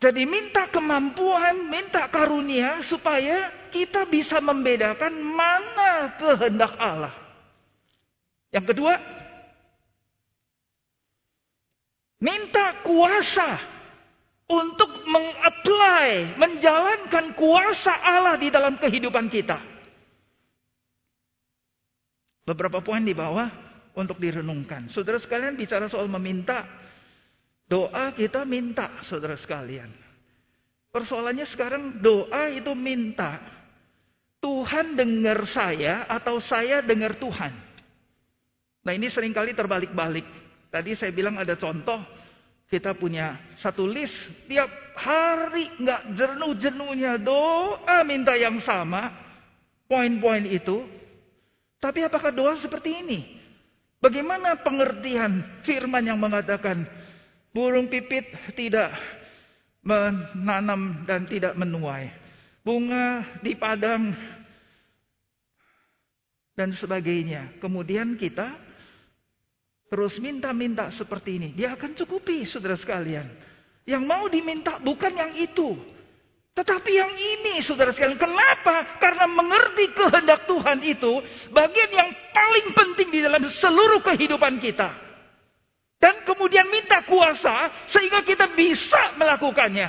[0.02, 7.14] jadi minta kemampuan, minta karunia supaya kita bisa membedakan mana kehendak Allah.
[8.50, 8.98] Yang kedua,
[12.18, 13.62] minta kuasa
[14.50, 19.62] untuk mengapply, menjalankan kuasa Allah di dalam kehidupan kita.
[22.42, 23.46] Beberapa poin di bawah
[23.94, 24.90] untuk direnungkan.
[24.90, 26.66] Saudara sekalian bicara soal meminta,
[27.72, 29.88] Doa kita minta, saudara sekalian.
[30.92, 33.40] Persoalannya sekarang doa itu minta.
[34.44, 37.48] Tuhan dengar saya atau saya dengar Tuhan.
[38.84, 40.28] Nah ini sering kali terbalik-balik.
[40.68, 41.96] Tadi saya bilang ada contoh.
[42.68, 44.12] Kita punya satu list.
[44.52, 49.16] Tiap hari nggak jenuh-jenuhnya doa minta yang sama.
[49.88, 50.84] Poin-poin itu.
[51.80, 53.20] Tapi apakah doa seperti ini?
[53.96, 56.84] Bagaimana pengertian firman yang mengatakan
[57.52, 58.96] Burung pipit tidak
[59.84, 62.08] menanam dan tidak menuai.
[62.64, 64.16] Bunga di padang
[66.56, 67.60] dan sebagainya.
[67.60, 68.56] Kemudian kita
[69.92, 71.48] terus minta-minta seperti ini.
[71.52, 73.28] Dia akan cukupi saudara sekalian.
[73.84, 75.76] Yang mau diminta bukan yang itu.
[76.52, 78.20] Tetapi yang ini saudara sekalian.
[78.20, 78.96] Kenapa?
[78.96, 81.12] Karena mengerti kehendak Tuhan itu.
[81.52, 85.11] Bagian yang paling penting di dalam seluruh kehidupan kita.
[86.02, 89.86] Dan kemudian minta kuasa sehingga kita bisa melakukannya.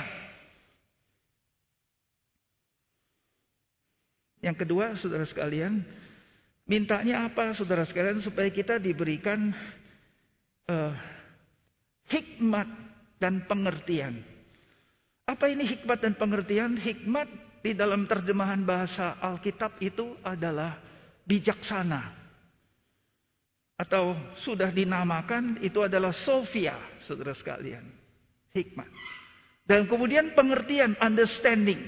[4.38, 5.82] Yang kedua, saudara sekalian,
[6.70, 9.50] mintanya apa, saudara sekalian, supaya kita diberikan
[10.70, 10.94] uh,
[12.06, 12.68] hikmat
[13.18, 14.22] dan pengertian.
[15.26, 16.78] Apa ini hikmat dan pengertian?
[16.78, 17.26] Hikmat
[17.64, 20.78] di dalam terjemahan bahasa Alkitab itu adalah
[21.26, 22.23] bijaksana
[23.84, 26.72] atau sudah dinamakan itu adalah Sofia,
[27.04, 27.84] saudara sekalian.
[28.56, 28.88] Hikmat.
[29.68, 31.80] Dan kemudian pengertian, understanding.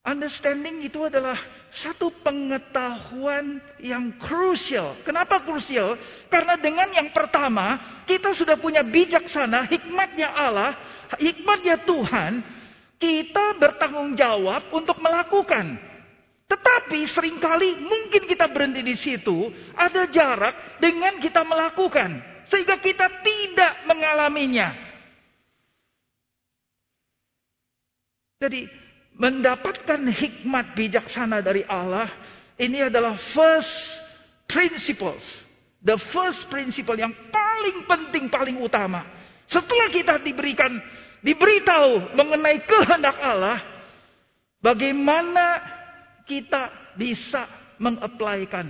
[0.00, 1.36] Understanding itu adalah
[1.70, 4.98] satu pengetahuan yang krusial.
[5.06, 5.94] Kenapa krusial?
[6.32, 10.72] Karena dengan yang pertama, kita sudah punya bijaksana, hikmatnya Allah,
[11.20, 12.32] hikmatnya Tuhan,
[12.96, 15.89] kita bertanggung jawab untuk melakukan.
[16.50, 22.18] Tetapi sering kali mungkin kita berhenti di situ, ada jarak dengan kita melakukan.
[22.50, 24.74] Sehingga kita tidak mengalaminya.
[28.42, 28.66] Jadi
[29.14, 32.10] mendapatkan hikmat bijaksana dari Allah,
[32.58, 33.70] ini adalah first
[34.50, 35.22] principles.
[35.86, 39.06] The first principle yang paling penting, paling utama.
[39.46, 40.82] Setelah kita diberikan,
[41.22, 43.62] diberitahu mengenai kehendak Allah,
[44.58, 45.78] bagaimana
[46.28, 47.46] kita bisa
[47.80, 48.68] mengaplikan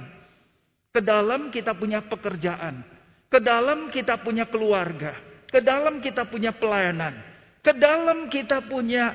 [0.91, 2.83] ke dalam kita punya pekerjaan,
[3.31, 5.15] ke dalam kita punya keluarga,
[5.47, 7.15] ke dalam kita punya pelayanan,
[7.63, 9.15] ke dalam kita punya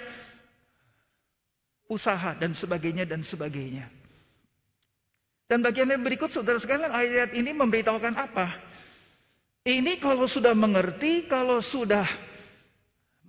[1.92, 3.92] usaha dan sebagainya dan sebagainya.
[5.46, 8.48] Dan bagian yang berikut saudara sekalian ayat ini memberitahukan apa?
[9.66, 12.06] Ini kalau sudah mengerti, kalau sudah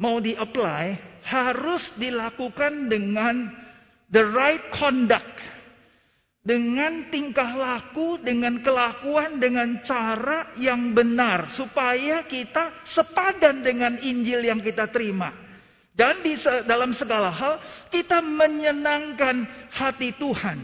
[0.00, 3.65] mau di-apply, harus dilakukan dengan
[4.10, 5.34] the right conduct.
[6.46, 11.50] Dengan tingkah laku, dengan kelakuan, dengan cara yang benar.
[11.58, 15.34] Supaya kita sepadan dengan Injil yang kita terima.
[15.90, 16.38] Dan di
[16.68, 17.58] dalam segala hal
[17.90, 19.42] kita menyenangkan
[19.74, 20.62] hati Tuhan.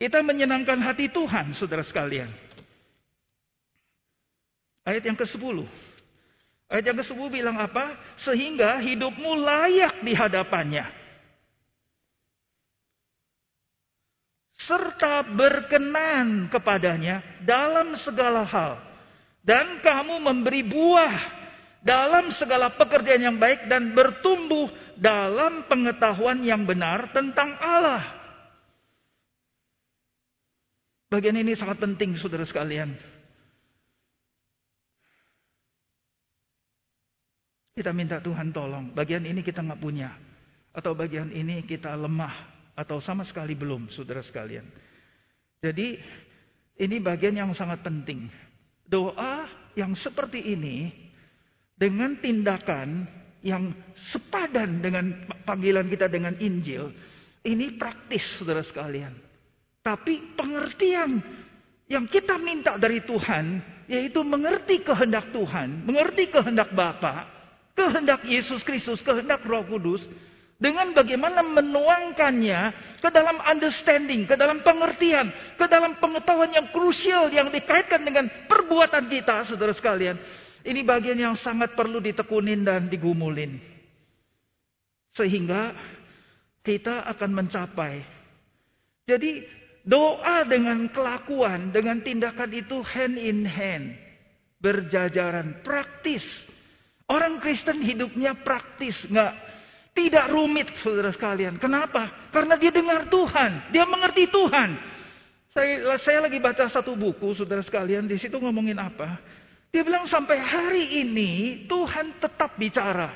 [0.00, 2.30] Kita menyenangkan hati Tuhan, saudara sekalian.
[4.88, 5.68] Ayat yang ke-10.
[6.72, 8.00] Ayat yang ke-10 bilang apa?
[8.16, 10.97] Sehingga hidupmu layak di hadapannya.
[14.68, 18.76] Serta berkenan kepadanya dalam segala hal.
[19.40, 21.16] Dan kamu memberi buah
[21.80, 28.04] dalam segala pekerjaan yang baik dan bertumbuh dalam pengetahuan yang benar tentang Allah.
[31.08, 32.92] Bagian ini sangat penting saudara sekalian.
[37.72, 38.92] Kita minta Tuhan tolong.
[38.92, 40.12] Bagian ini kita nggak punya.
[40.74, 42.57] Atau bagian ini kita lemah.
[42.78, 44.62] Atau sama sekali belum saudara sekalian.
[45.58, 45.98] Jadi
[46.78, 48.30] ini bagian yang sangat penting.
[48.86, 50.94] Doa yang seperti ini
[51.74, 53.10] dengan tindakan
[53.42, 53.74] yang
[54.14, 56.94] sepadan dengan panggilan kita dengan Injil,
[57.42, 59.14] ini praktis saudara sekalian.
[59.82, 61.18] Tapi pengertian
[61.90, 67.24] yang kita minta dari Tuhan, yaitu mengerti kehendak Tuhan, mengerti kehendak Bapa,
[67.72, 70.02] kehendak Yesus Kristus, kehendak Roh Kudus,
[70.58, 72.60] dengan bagaimana menuangkannya
[72.98, 79.06] ke dalam understanding, ke dalam pengertian, ke dalam pengetahuan yang krusial yang dikaitkan dengan perbuatan
[79.06, 80.18] kita, saudara sekalian.
[80.66, 83.62] Ini bagian yang sangat perlu ditekunin dan digumulin.
[85.14, 85.78] Sehingga
[86.66, 88.02] kita akan mencapai.
[89.06, 89.46] Jadi
[89.86, 93.94] doa dengan kelakuan, dengan tindakan itu hand in hand.
[94.58, 96.26] Berjajaran, praktis.
[97.06, 99.47] Orang Kristen hidupnya praktis, nggak
[99.98, 101.58] tidak rumit, saudara sekalian.
[101.58, 102.30] Kenapa?
[102.30, 104.78] Karena dia dengar Tuhan, dia mengerti Tuhan.
[105.50, 108.06] Saya, saya lagi baca satu buku, saudara sekalian.
[108.06, 109.18] Di situ ngomongin apa?
[109.74, 113.10] Dia bilang sampai hari ini Tuhan tetap bicara.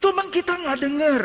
[0.00, 1.20] Cuman kita nggak dengar.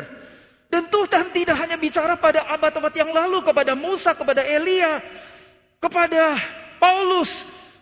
[0.67, 5.00] Dan Tuhan tidak hanya bicara pada abad-abad yang lalu kepada Musa, kepada Elia,
[5.80, 6.36] kepada
[6.84, 7.32] Paulus.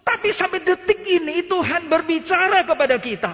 [0.05, 3.33] Tapi sampai detik ini Tuhan berbicara kepada kita.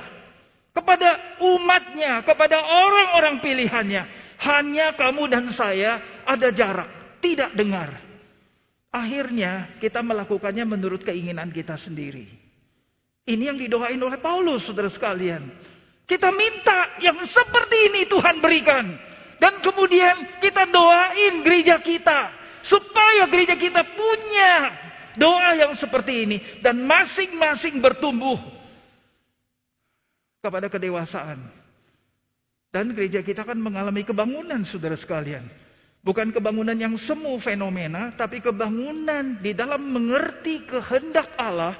[0.71, 4.03] Kepada umatnya, kepada orang-orang pilihannya.
[4.41, 7.99] Hanya kamu dan saya ada jarak, tidak dengar.
[8.91, 12.27] Akhirnya kita melakukannya menurut keinginan kita sendiri.
[13.27, 15.47] Ini yang didoain oleh Paulus, saudara sekalian.
[16.09, 18.85] Kita minta yang seperti ini Tuhan berikan.
[19.39, 22.19] Dan kemudian kita doain gereja kita.
[22.67, 24.53] Supaya gereja kita punya
[25.15, 26.37] doa yang seperti ini.
[26.59, 28.35] Dan masing-masing bertumbuh
[30.41, 31.39] kepada kedewasaan.
[32.73, 35.45] Dan gereja kita kan mengalami kebangunan saudara sekalian.
[36.01, 41.77] Bukan kebangunan yang semu fenomena, tapi kebangunan di dalam mengerti kehendak Allah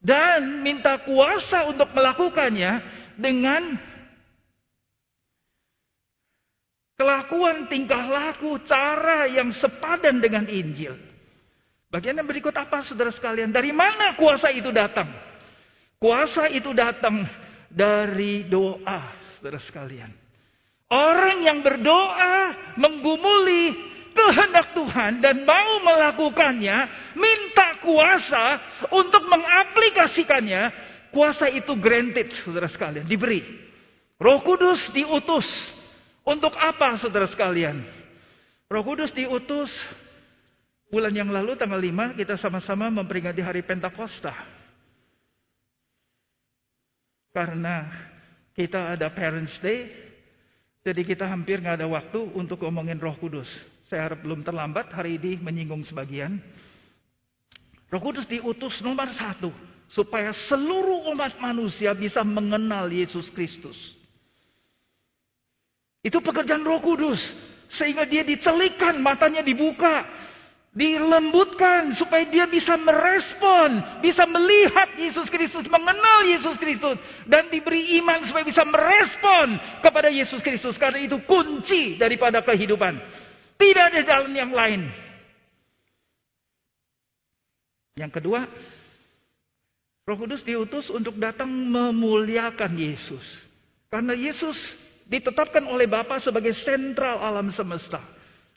[0.00, 2.80] dan minta kuasa untuk melakukannya
[3.20, 3.76] dengan
[6.96, 10.96] kelakuan tingkah laku cara yang sepadan dengan Injil.
[11.92, 13.52] Bagian yang berikut apa saudara sekalian?
[13.52, 15.12] Dari mana kuasa itu datang?
[16.00, 17.28] Kuasa itu datang
[17.72, 19.00] dari doa,
[19.36, 20.12] saudara sekalian.
[20.92, 23.72] Orang yang berdoa menggumuli
[24.12, 26.78] kehendak Tuhan dan mau melakukannya,
[27.16, 28.44] minta kuasa
[28.92, 30.62] untuk mengaplikasikannya,
[31.08, 33.40] kuasa itu granted, saudara sekalian, diberi.
[34.20, 35.48] Roh Kudus diutus
[36.22, 37.82] Untuk apa saudara sekalian?
[38.70, 39.74] Roh Kudus diutus
[40.86, 44.61] bulan yang lalu tanggal 5 kita sama-sama memperingati hari Pentakosta.
[47.32, 47.88] Karena
[48.52, 49.88] kita ada Parents Day,
[50.84, 53.48] jadi kita hampir nggak ada waktu untuk ngomongin Roh Kudus.
[53.88, 56.36] Saya harap belum terlambat hari ini menyinggung sebagian.
[57.88, 59.52] Roh Kudus diutus nomor satu
[59.88, 63.76] supaya seluruh umat manusia bisa mengenal Yesus Kristus.
[66.04, 67.20] Itu pekerjaan Roh Kudus
[67.72, 70.04] sehingga dia dicelikan, matanya dibuka,
[70.72, 76.96] dilembutkan supaya dia bisa merespon, bisa melihat Yesus Kristus, mengenal Yesus Kristus
[77.28, 82.96] dan diberi iman supaya bisa merespon kepada Yesus Kristus karena itu kunci daripada kehidupan.
[83.60, 84.88] Tidak ada jalan yang lain.
[88.00, 88.48] Yang kedua,
[90.08, 93.22] Roh Kudus diutus untuk datang memuliakan Yesus.
[93.92, 94.56] Karena Yesus
[95.04, 98.00] ditetapkan oleh Bapa sebagai sentral alam semesta.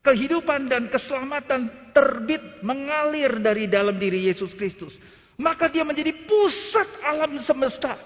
[0.06, 4.94] Kehidupan dan keselamatan terbit mengalir dari dalam diri Yesus Kristus.
[5.42, 7.98] Maka dia menjadi pusat alam semesta.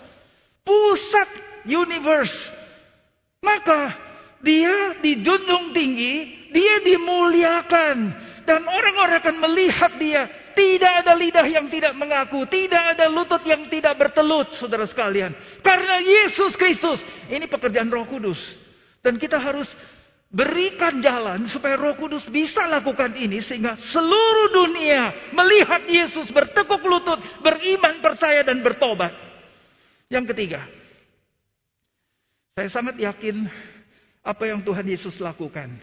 [0.63, 1.29] Pusat
[1.67, 2.37] universe.
[3.43, 3.93] Maka
[4.39, 7.97] dia dijunjung tinggi, dia dimuliakan.
[8.47, 10.23] Dan orang-orang akan melihat dia.
[10.55, 12.47] Tidak ada lidah yang tidak mengaku.
[12.47, 15.35] Tidak ada lutut yang tidak bertelut, saudara sekalian.
[15.61, 17.03] Karena Yesus Kristus.
[17.27, 18.39] Ini pekerjaan roh kudus.
[18.99, 19.69] Dan kita harus
[20.29, 27.17] Berikan jalan supaya Roh Kudus bisa lakukan ini sehingga seluruh dunia melihat Yesus bertekuk lutut,
[27.41, 29.09] beriman, percaya dan bertobat.
[30.05, 30.69] Yang ketiga,
[32.53, 33.49] saya sangat yakin
[34.21, 35.73] apa yang Tuhan Yesus lakukan.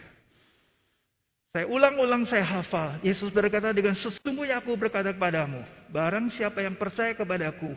[1.51, 3.03] Saya ulang-ulang saya hafal.
[3.03, 7.75] Yesus berkata dengan sesungguhnya aku berkata kepadamu, barang siapa yang percaya kepadaku,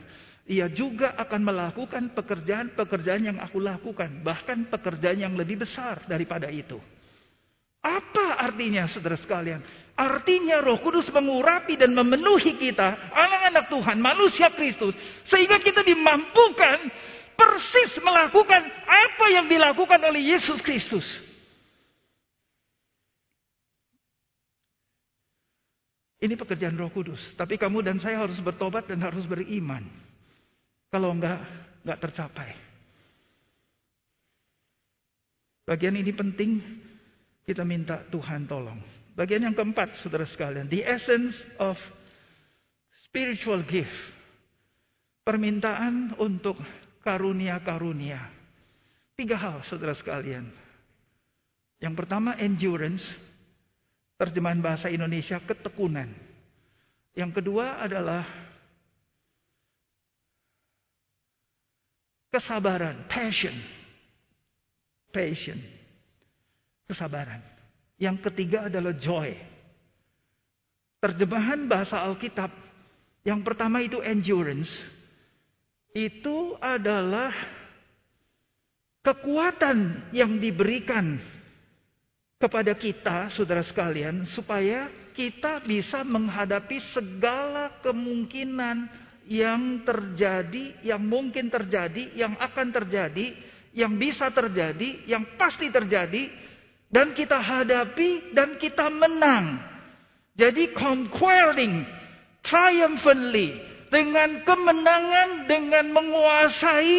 [0.49, 4.25] ia juga akan melakukan pekerjaan-pekerjaan yang aku lakukan.
[4.25, 6.81] Bahkan pekerjaan yang lebih besar daripada itu.
[7.85, 9.61] Apa artinya saudara sekalian?
[9.93, 12.97] Artinya roh kudus mengurapi dan memenuhi kita.
[13.13, 14.97] Anak-anak Tuhan, manusia Kristus.
[15.29, 16.81] Sehingga kita dimampukan
[17.37, 21.05] persis melakukan apa yang dilakukan oleh Yesus Kristus.
[26.19, 27.21] Ini pekerjaan roh kudus.
[27.37, 30.08] Tapi kamu dan saya harus bertobat dan harus beriman.
[30.89, 31.39] Kalau enggak,
[31.85, 32.49] enggak tercapai.
[35.69, 36.57] Bagian ini penting,
[37.45, 38.81] kita minta Tuhan tolong.
[39.13, 40.65] Bagian yang keempat, saudara sekalian.
[40.65, 41.77] The essence of
[43.05, 43.93] spiritual gift.
[45.21, 46.57] Permintaan untuk
[47.05, 48.17] karunia-karunia.
[49.13, 50.49] Tiga hal, saudara sekalian.
[51.77, 53.05] Yang pertama, endurance.
[54.17, 56.09] Terjemahan bahasa Indonesia, ketekunan.
[57.13, 58.25] Yang kedua adalah
[62.29, 63.53] Kesabaran, passion.
[65.09, 65.57] Passion.
[66.85, 67.41] Kesabaran.
[67.97, 69.33] Yang ketiga adalah joy.
[71.01, 72.53] Terjemahan bahasa Alkitab
[73.27, 74.71] yang pertama itu endurance.
[75.91, 77.33] Itu adalah
[79.01, 81.17] kekuatan yang diberikan
[82.39, 88.87] kepada kita, saudara sekalian, supaya kita bisa menghadapi segala kemungkinan
[89.29, 93.37] yang terjadi, yang mungkin terjadi, yang akan terjadi,
[93.77, 96.33] yang bisa terjadi, yang pasti terjadi,
[96.89, 99.61] dan kita hadapi dan kita menang.
[100.33, 101.85] Jadi conquering
[102.41, 103.53] triumphantly
[103.93, 106.97] dengan kemenangan, dengan menguasai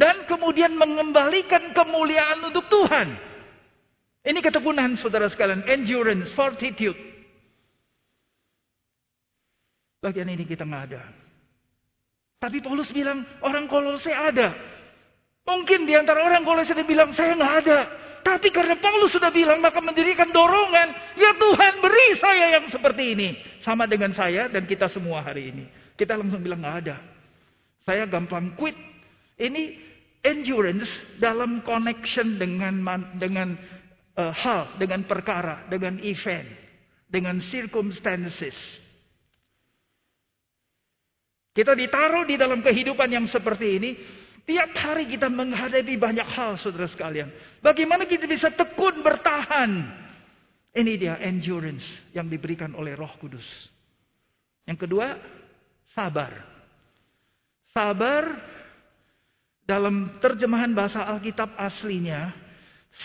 [0.00, 3.20] dan kemudian mengembalikan kemuliaan untuk Tuhan.
[4.24, 6.96] Ini ketekunan saudara sekalian, endurance, fortitude.
[10.00, 11.25] Bagian ini kita nggak ada.
[12.36, 14.52] Tapi Paulus bilang orang Kolose ada.
[15.46, 17.78] Mungkin di antara orang Kolose dia bilang saya nggak ada.
[18.26, 21.16] Tapi karena Paulus sudah bilang maka mendirikan dorongan.
[21.16, 23.28] Ya Tuhan beri saya yang seperti ini.
[23.64, 25.64] Sama dengan saya dan kita semua hari ini.
[25.96, 26.96] Kita langsung bilang nggak ada.
[27.86, 28.76] Saya gampang quit.
[29.36, 29.78] Ini
[30.26, 30.90] endurance
[31.22, 32.82] dalam connection dengan
[33.16, 33.54] dengan
[34.18, 36.48] uh, hal, dengan perkara, dengan event,
[37.06, 38.56] dengan circumstances.
[41.56, 43.90] Kita ditaruh di dalam kehidupan yang seperti ini.
[44.44, 47.32] Tiap hari kita menghadapi banyak hal saudara sekalian.
[47.64, 50.04] Bagaimana kita bisa tekun bertahan.
[50.76, 53.42] Ini dia endurance yang diberikan oleh roh kudus.
[54.68, 55.16] Yang kedua,
[55.96, 56.44] sabar.
[57.72, 58.36] Sabar
[59.64, 62.36] dalam terjemahan bahasa Alkitab aslinya.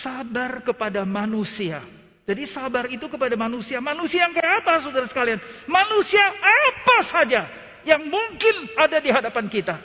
[0.04, 1.80] Sabar kepada manusia.
[2.28, 3.80] Jadi sabar itu kepada manusia.
[3.80, 5.40] Manusia yang kayak apa saudara sekalian?
[5.66, 9.76] Manusia apa saja yang mungkin ada di hadapan kita.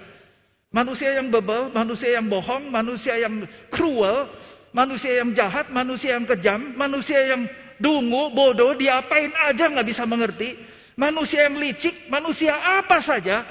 [0.75, 4.29] Manusia yang bebel, manusia yang bohong, manusia yang cruel,
[4.77, 7.49] manusia yang jahat, manusia yang kejam, manusia yang
[7.81, 10.53] dungu, bodoh, diapain aja nggak bisa mengerti,
[11.01, 13.49] manusia yang licik, manusia apa saja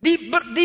[0.00, 0.18] di,
[0.56, 0.64] di,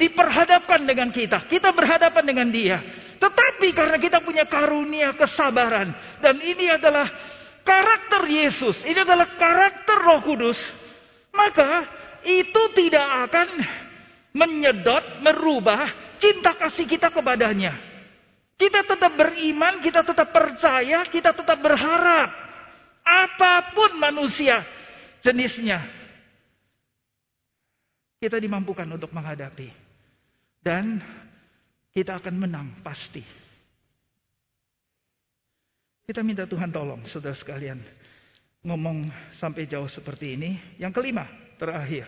[0.00, 2.78] diperhadapkan dengan kita, kita berhadapan dengan dia.
[3.20, 7.08] Tetapi karena kita punya karunia kesabaran dan ini adalah
[7.64, 10.58] karakter Yesus, ini adalah karakter Roh Kudus,
[11.32, 11.88] maka
[12.24, 13.48] itu tidak akan
[14.34, 17.76] menyedot, merubah cinta kasih kita kepadanya.
[18.54, 22.30] Kita tetap beriman, kita tetap percaya, kita tetap berharap.
[23.04, 24.64] Apa pun manusia
[25.20, 25.84] jenisnya.
[28.16, 29.68] Kita dimampukan untuk menghadapi.
[30.64, 30.96] Dan
[31.92, 33.20] kita akan menang pasti.
[36.04, 37.80] Kita minta Tuhan tolong saudara sekalian.
[38.64, 40.56] Ngomong sampai jauh seperti ini.
[40.80, 41.28] Yang kelima,
[41.60, 42.06] terakhir.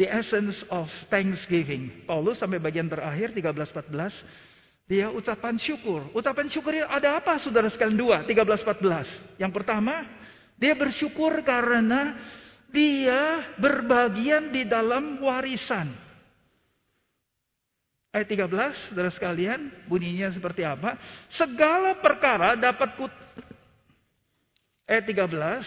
[0.00, 2.08] The essence of thanksgiving.
[2.08, 4.88] Paulus sampai bagian terakhir 13-14.
[4.88, 6.10] Dia ucapan syukur.
[6.16, 7.96] Ucapan syukur ada apa saudara sekalian?
[7.96, 9.38] Dua, 13-14.
[9.38, 10.04] Yang pertama,
[10.58, 12.18] dia bersyukur karena
[12.72, 15.92] dia berbagian di dalam warisan.
[18.12, 21.00] Ayat 13, saudara sekalian, bunyinya seperti apa?
[21.32, 23.12] Segala perkara dapat kut...
[24.84, 25.64] Ayat 13,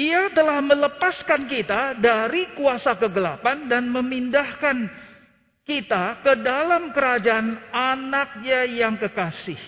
[0.00, 4.88] ia telah melepaskan kita dari kuasa kegelapan dan memindahkan
[5.68, 9.60] kita ke dalam kerajaan anaknya yang kekasih.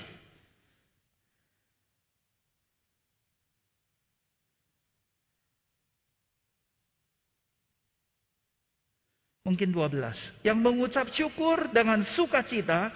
[9.42, 10.46] Mungkin 12.
[10.46, 12.94] Yang mengucap syukur dengan sukacita.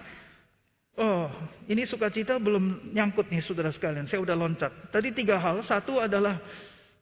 [0.97, 1.29] Oh,
[1.69, 4.09] ini sukacita belum nyangkut nih saudara sekalian.
[4.09, 4.73] Saya udah loncat.
[4.89, 5.61] Tadi tiga hal.
[5.67, 6.41] Satu adalah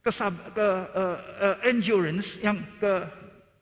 [0.04, 2.92] kesab, ke, uh, uh, endurance, yang ke,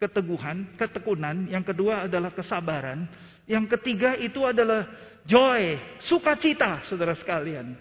[0.02, 1.46] keteguhan, ketekunan.
[1.46, 3.06] Yang kedua adalah kesabaran.
[3.46, 4.90] Yang ketiga itu adalah
[5.22, 7.78] joy, sukacita saudara sekalian.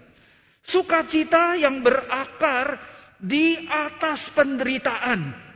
[0.62, 2.78] Sukacita yang berakar
[3.18, 5.50] di atas penderitaan.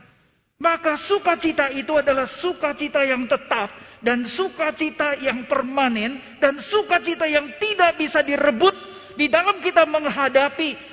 [0.56, 8.00] Maka sukacita itu adalah sukacita yang tetap dan sukacita yang permanen dan sukacita yang tidak
[8.00, 8.72] bisa direbut
[9.20, 10.85] di dalam kita menghadapi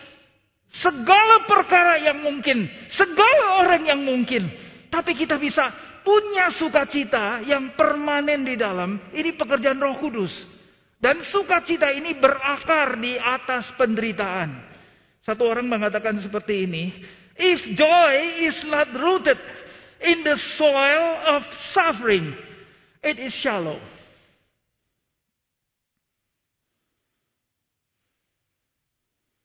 [0.79, 2.65] segala perkara yang mungkin,
[2.97, 4.49] segala orang yang mungkin.
[4.89, 5.69] Tapi kita bisa
[6.01, 8.97] punya sukacita yang permanen di dalam.
[9.13, 10.33] Ini pekerjaan Roh Kudus.
[11.03, 14.71] Dan sukacita ini berakar di atas penderitaan.
[15.27, 16.83] Satu orang mengatakan seperti ini,
[17.33, 19.39] If joy is not rooted
[19.99, 21.41] in the soil of
[21.73, 22.37] suffering,
[23.01, 23.81] it is shallow.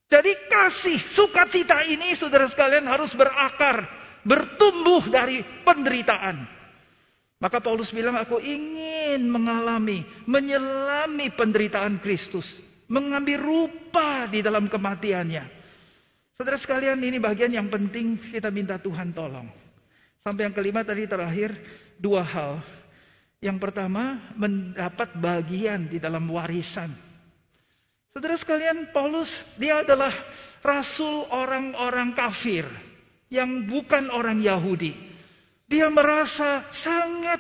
[0.09, 3.85] Jadi kasih sukacita ini saudara sekalian harus berakar,
[4.25, 6.49] bertumbuh dari penderitaan.
[7.39, 12.49] Maka Paulus bilang aku ingin mengalami, menyelami penderitaan Kristus,
[12.89, 15.45] mengambil rupa di dalam kematiannya.
[16.35, 19.47] Saudara sekalian ini bagian yang penting kita minta Tuhan tolong.
[20.25, 21.53] Sampai yang kelima tadi terakhir
[22.01, 22.65] dua hal.
[23.39, 27.08] Yang pertama mendapat bagian di dalam warisan.
[28.19, 29.31] Saudara sekalian Paulus
[29.63, 30.11] dia adalah
[30.59, 32.67] rasul orang-orang kafir
[33.31, 34.91] yang bukan orang Yahudi.
[35.71, 37.39] Dia merasa sangat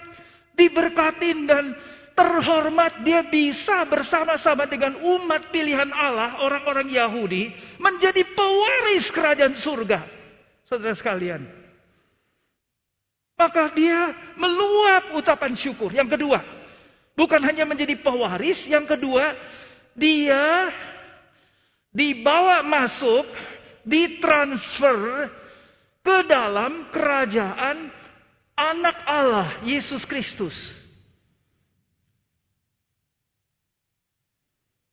[0.54, 1.74] diberkatin dan
[2.14, 7.50] terhormat dia bisa bersama-sama dengan umat pilihan Allah, orang-orang Yahudi,
[7.82, 10.06] menjadi pewaris kerajaan surga.
[10.70, 11.42] Saudara sekalian.
[13.34, 15.90] Maka dia meluap ucapan syukur.
[15.90, 16.38] Yang kedua,
[17.18, 19.34] bukan hanya menjadi pewaris, yang kedua,
[19.98, 20.70] dia
[21.90, 23.26] dibawa masuk,
[23.82, 25.28] ditransfer
[26.06, 27.90] ke dalam kerajaan
[28.54, 30.54] anak Allah, Yesus Kristus.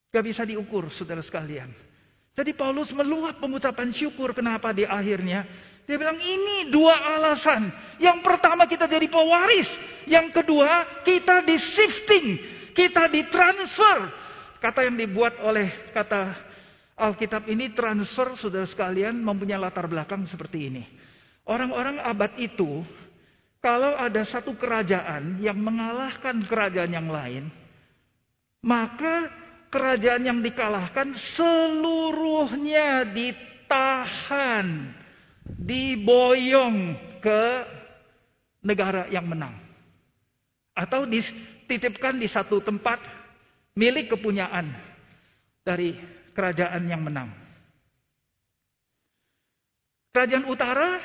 [0.10, 1.70] Gak bisa diukur saudara sekalian.
[2.36, 5.48] Jadi Paulus meluap pengucapan syukur kenapa di akhirnya.
[5.88, 7.72] Dia bilang ini dua alasan.
[8.00, 9.68] Yang pertama kita jadi pewaris.
[10.08, 12.26] Yang kedua kita di shifting.
[12.76, 14.25] Kita di transfer.
[14.66, 16.34] Kata yang dibuat oleh kata
[16.98, 20.82] Alkitab ini transfer saudara sekalian mempunyai latar belakang seperti ini.
[21.46, 22.82] Orang-orang abad itu
[23.62, 27.46] kalau ada satu kerajaan yang mengalahkan kerajaan yang lain,
[28.66, 29.30] maka
[29.70, 34.98] kerajaan yang dikalahkan seluruhnya ditahan,
[35.62, 37.44] diboyong ke
[38.66, 39.62] negara yang menang.
[40.74, 43.15] Atau dititipkan di satu tempat
[43.76, 44.72] milik kepunyaan
[45.62, 45.94] dari
[46.32, 47.30] kerajaan yang menang.
[50.16, 51.04] Kerajaan utara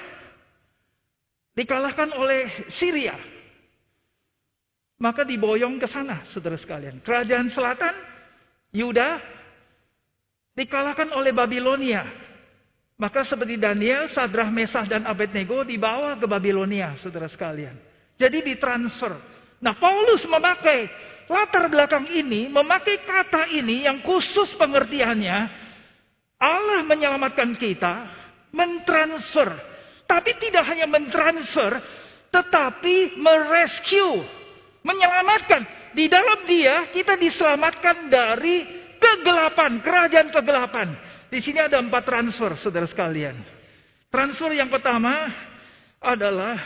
[1.59, 3.19] dikalahkan oleh Syria.
[5.01, 7.01] Maka diboyong ke sana, saudara sekalian.
[7.01, 7.97] Kerajaan selatan,
[8.71, 9.19] Yuda,
[10.55, 12.05] dikalahkan oleh Babilonia.
[13.01, 17.75] Maka seperti Daniel, Sadrah, Mesah, dan Abednego dibawa ke Babilonia, saudara sekalian.
[18.21, 19.17] Jadi ditransfer.
[19.65, 20.85] Nah Paulus memakai
[21.31, 25.39] latar belakang ini, memakai kata ini yang khusus pengertiannya.
[26.43, 27.95] Allah menyelamatkan kita,
[28.51, 29.55] mentransfer.
[30.11, 31.79] Tapi tidak hanya mentransfer,
[32.35, 34.27] tetapi merescue
[34.83, 35.93] menyelamatkan.
[35.95, 38.67] Di dalam dia kita diselamatkan dari
[38.99, 40.89] kegelapan, kerajaan kegelapan.
[41.31, 43.39] Di sini ada empat transfer, saudara sekalian.
[44.11, 45.31] Transfer yang pertama
[46.03, 46.59] adalah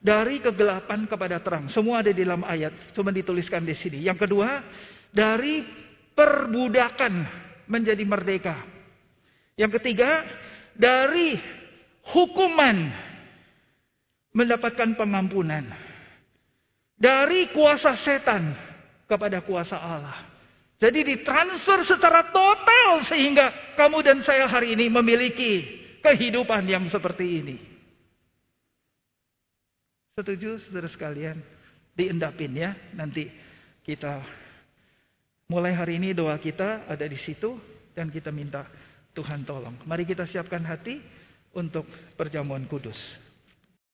[0.00, 1.66] dari kegelapan kepada terang.
[1.72, 4.04] Semua ada di dalam ayat, cuma dituliskan di sini.
[4.04, 4.62] Yang kedua,
[5.10, 5.64] dari
[6.16, 7.14] perbudakan
[7.68, 8.56] menjadi merdeka.
[9.56, 10.24] Yang ketiga,
[10.76, 11.36] dari
[12.12, 12.92] hukuman
[14.36, 15.64] mendapatkan pengampunan.
[16.96, 18.56] Dari kuasa setan
[19.04, 20.36] kepada kuasa Allah.
[20.76, 25.64] Jadi ditransfer secara total sehingga kamu dan saya hari ini memiliki
[26.04, 27.75] kehidupan yang seperti ini.
[30.16, 31.36] Setuju saudara sekalian?
[31.92, 32.72] Diendapin ya.
[32.96, 33.28] Nanti
[33.84, 34.24] kita
[35.44, 37.60] mulai hari ini doa kita ada di situ
[37.92, 38.64] dan kita minta
[39.12, 39.76] Tuhan tolong.
[39.84, 41.04] Mari kita siapkan hati
[41.52, 41.84] untuk
[42.16, 42.96] perjamuan kudus.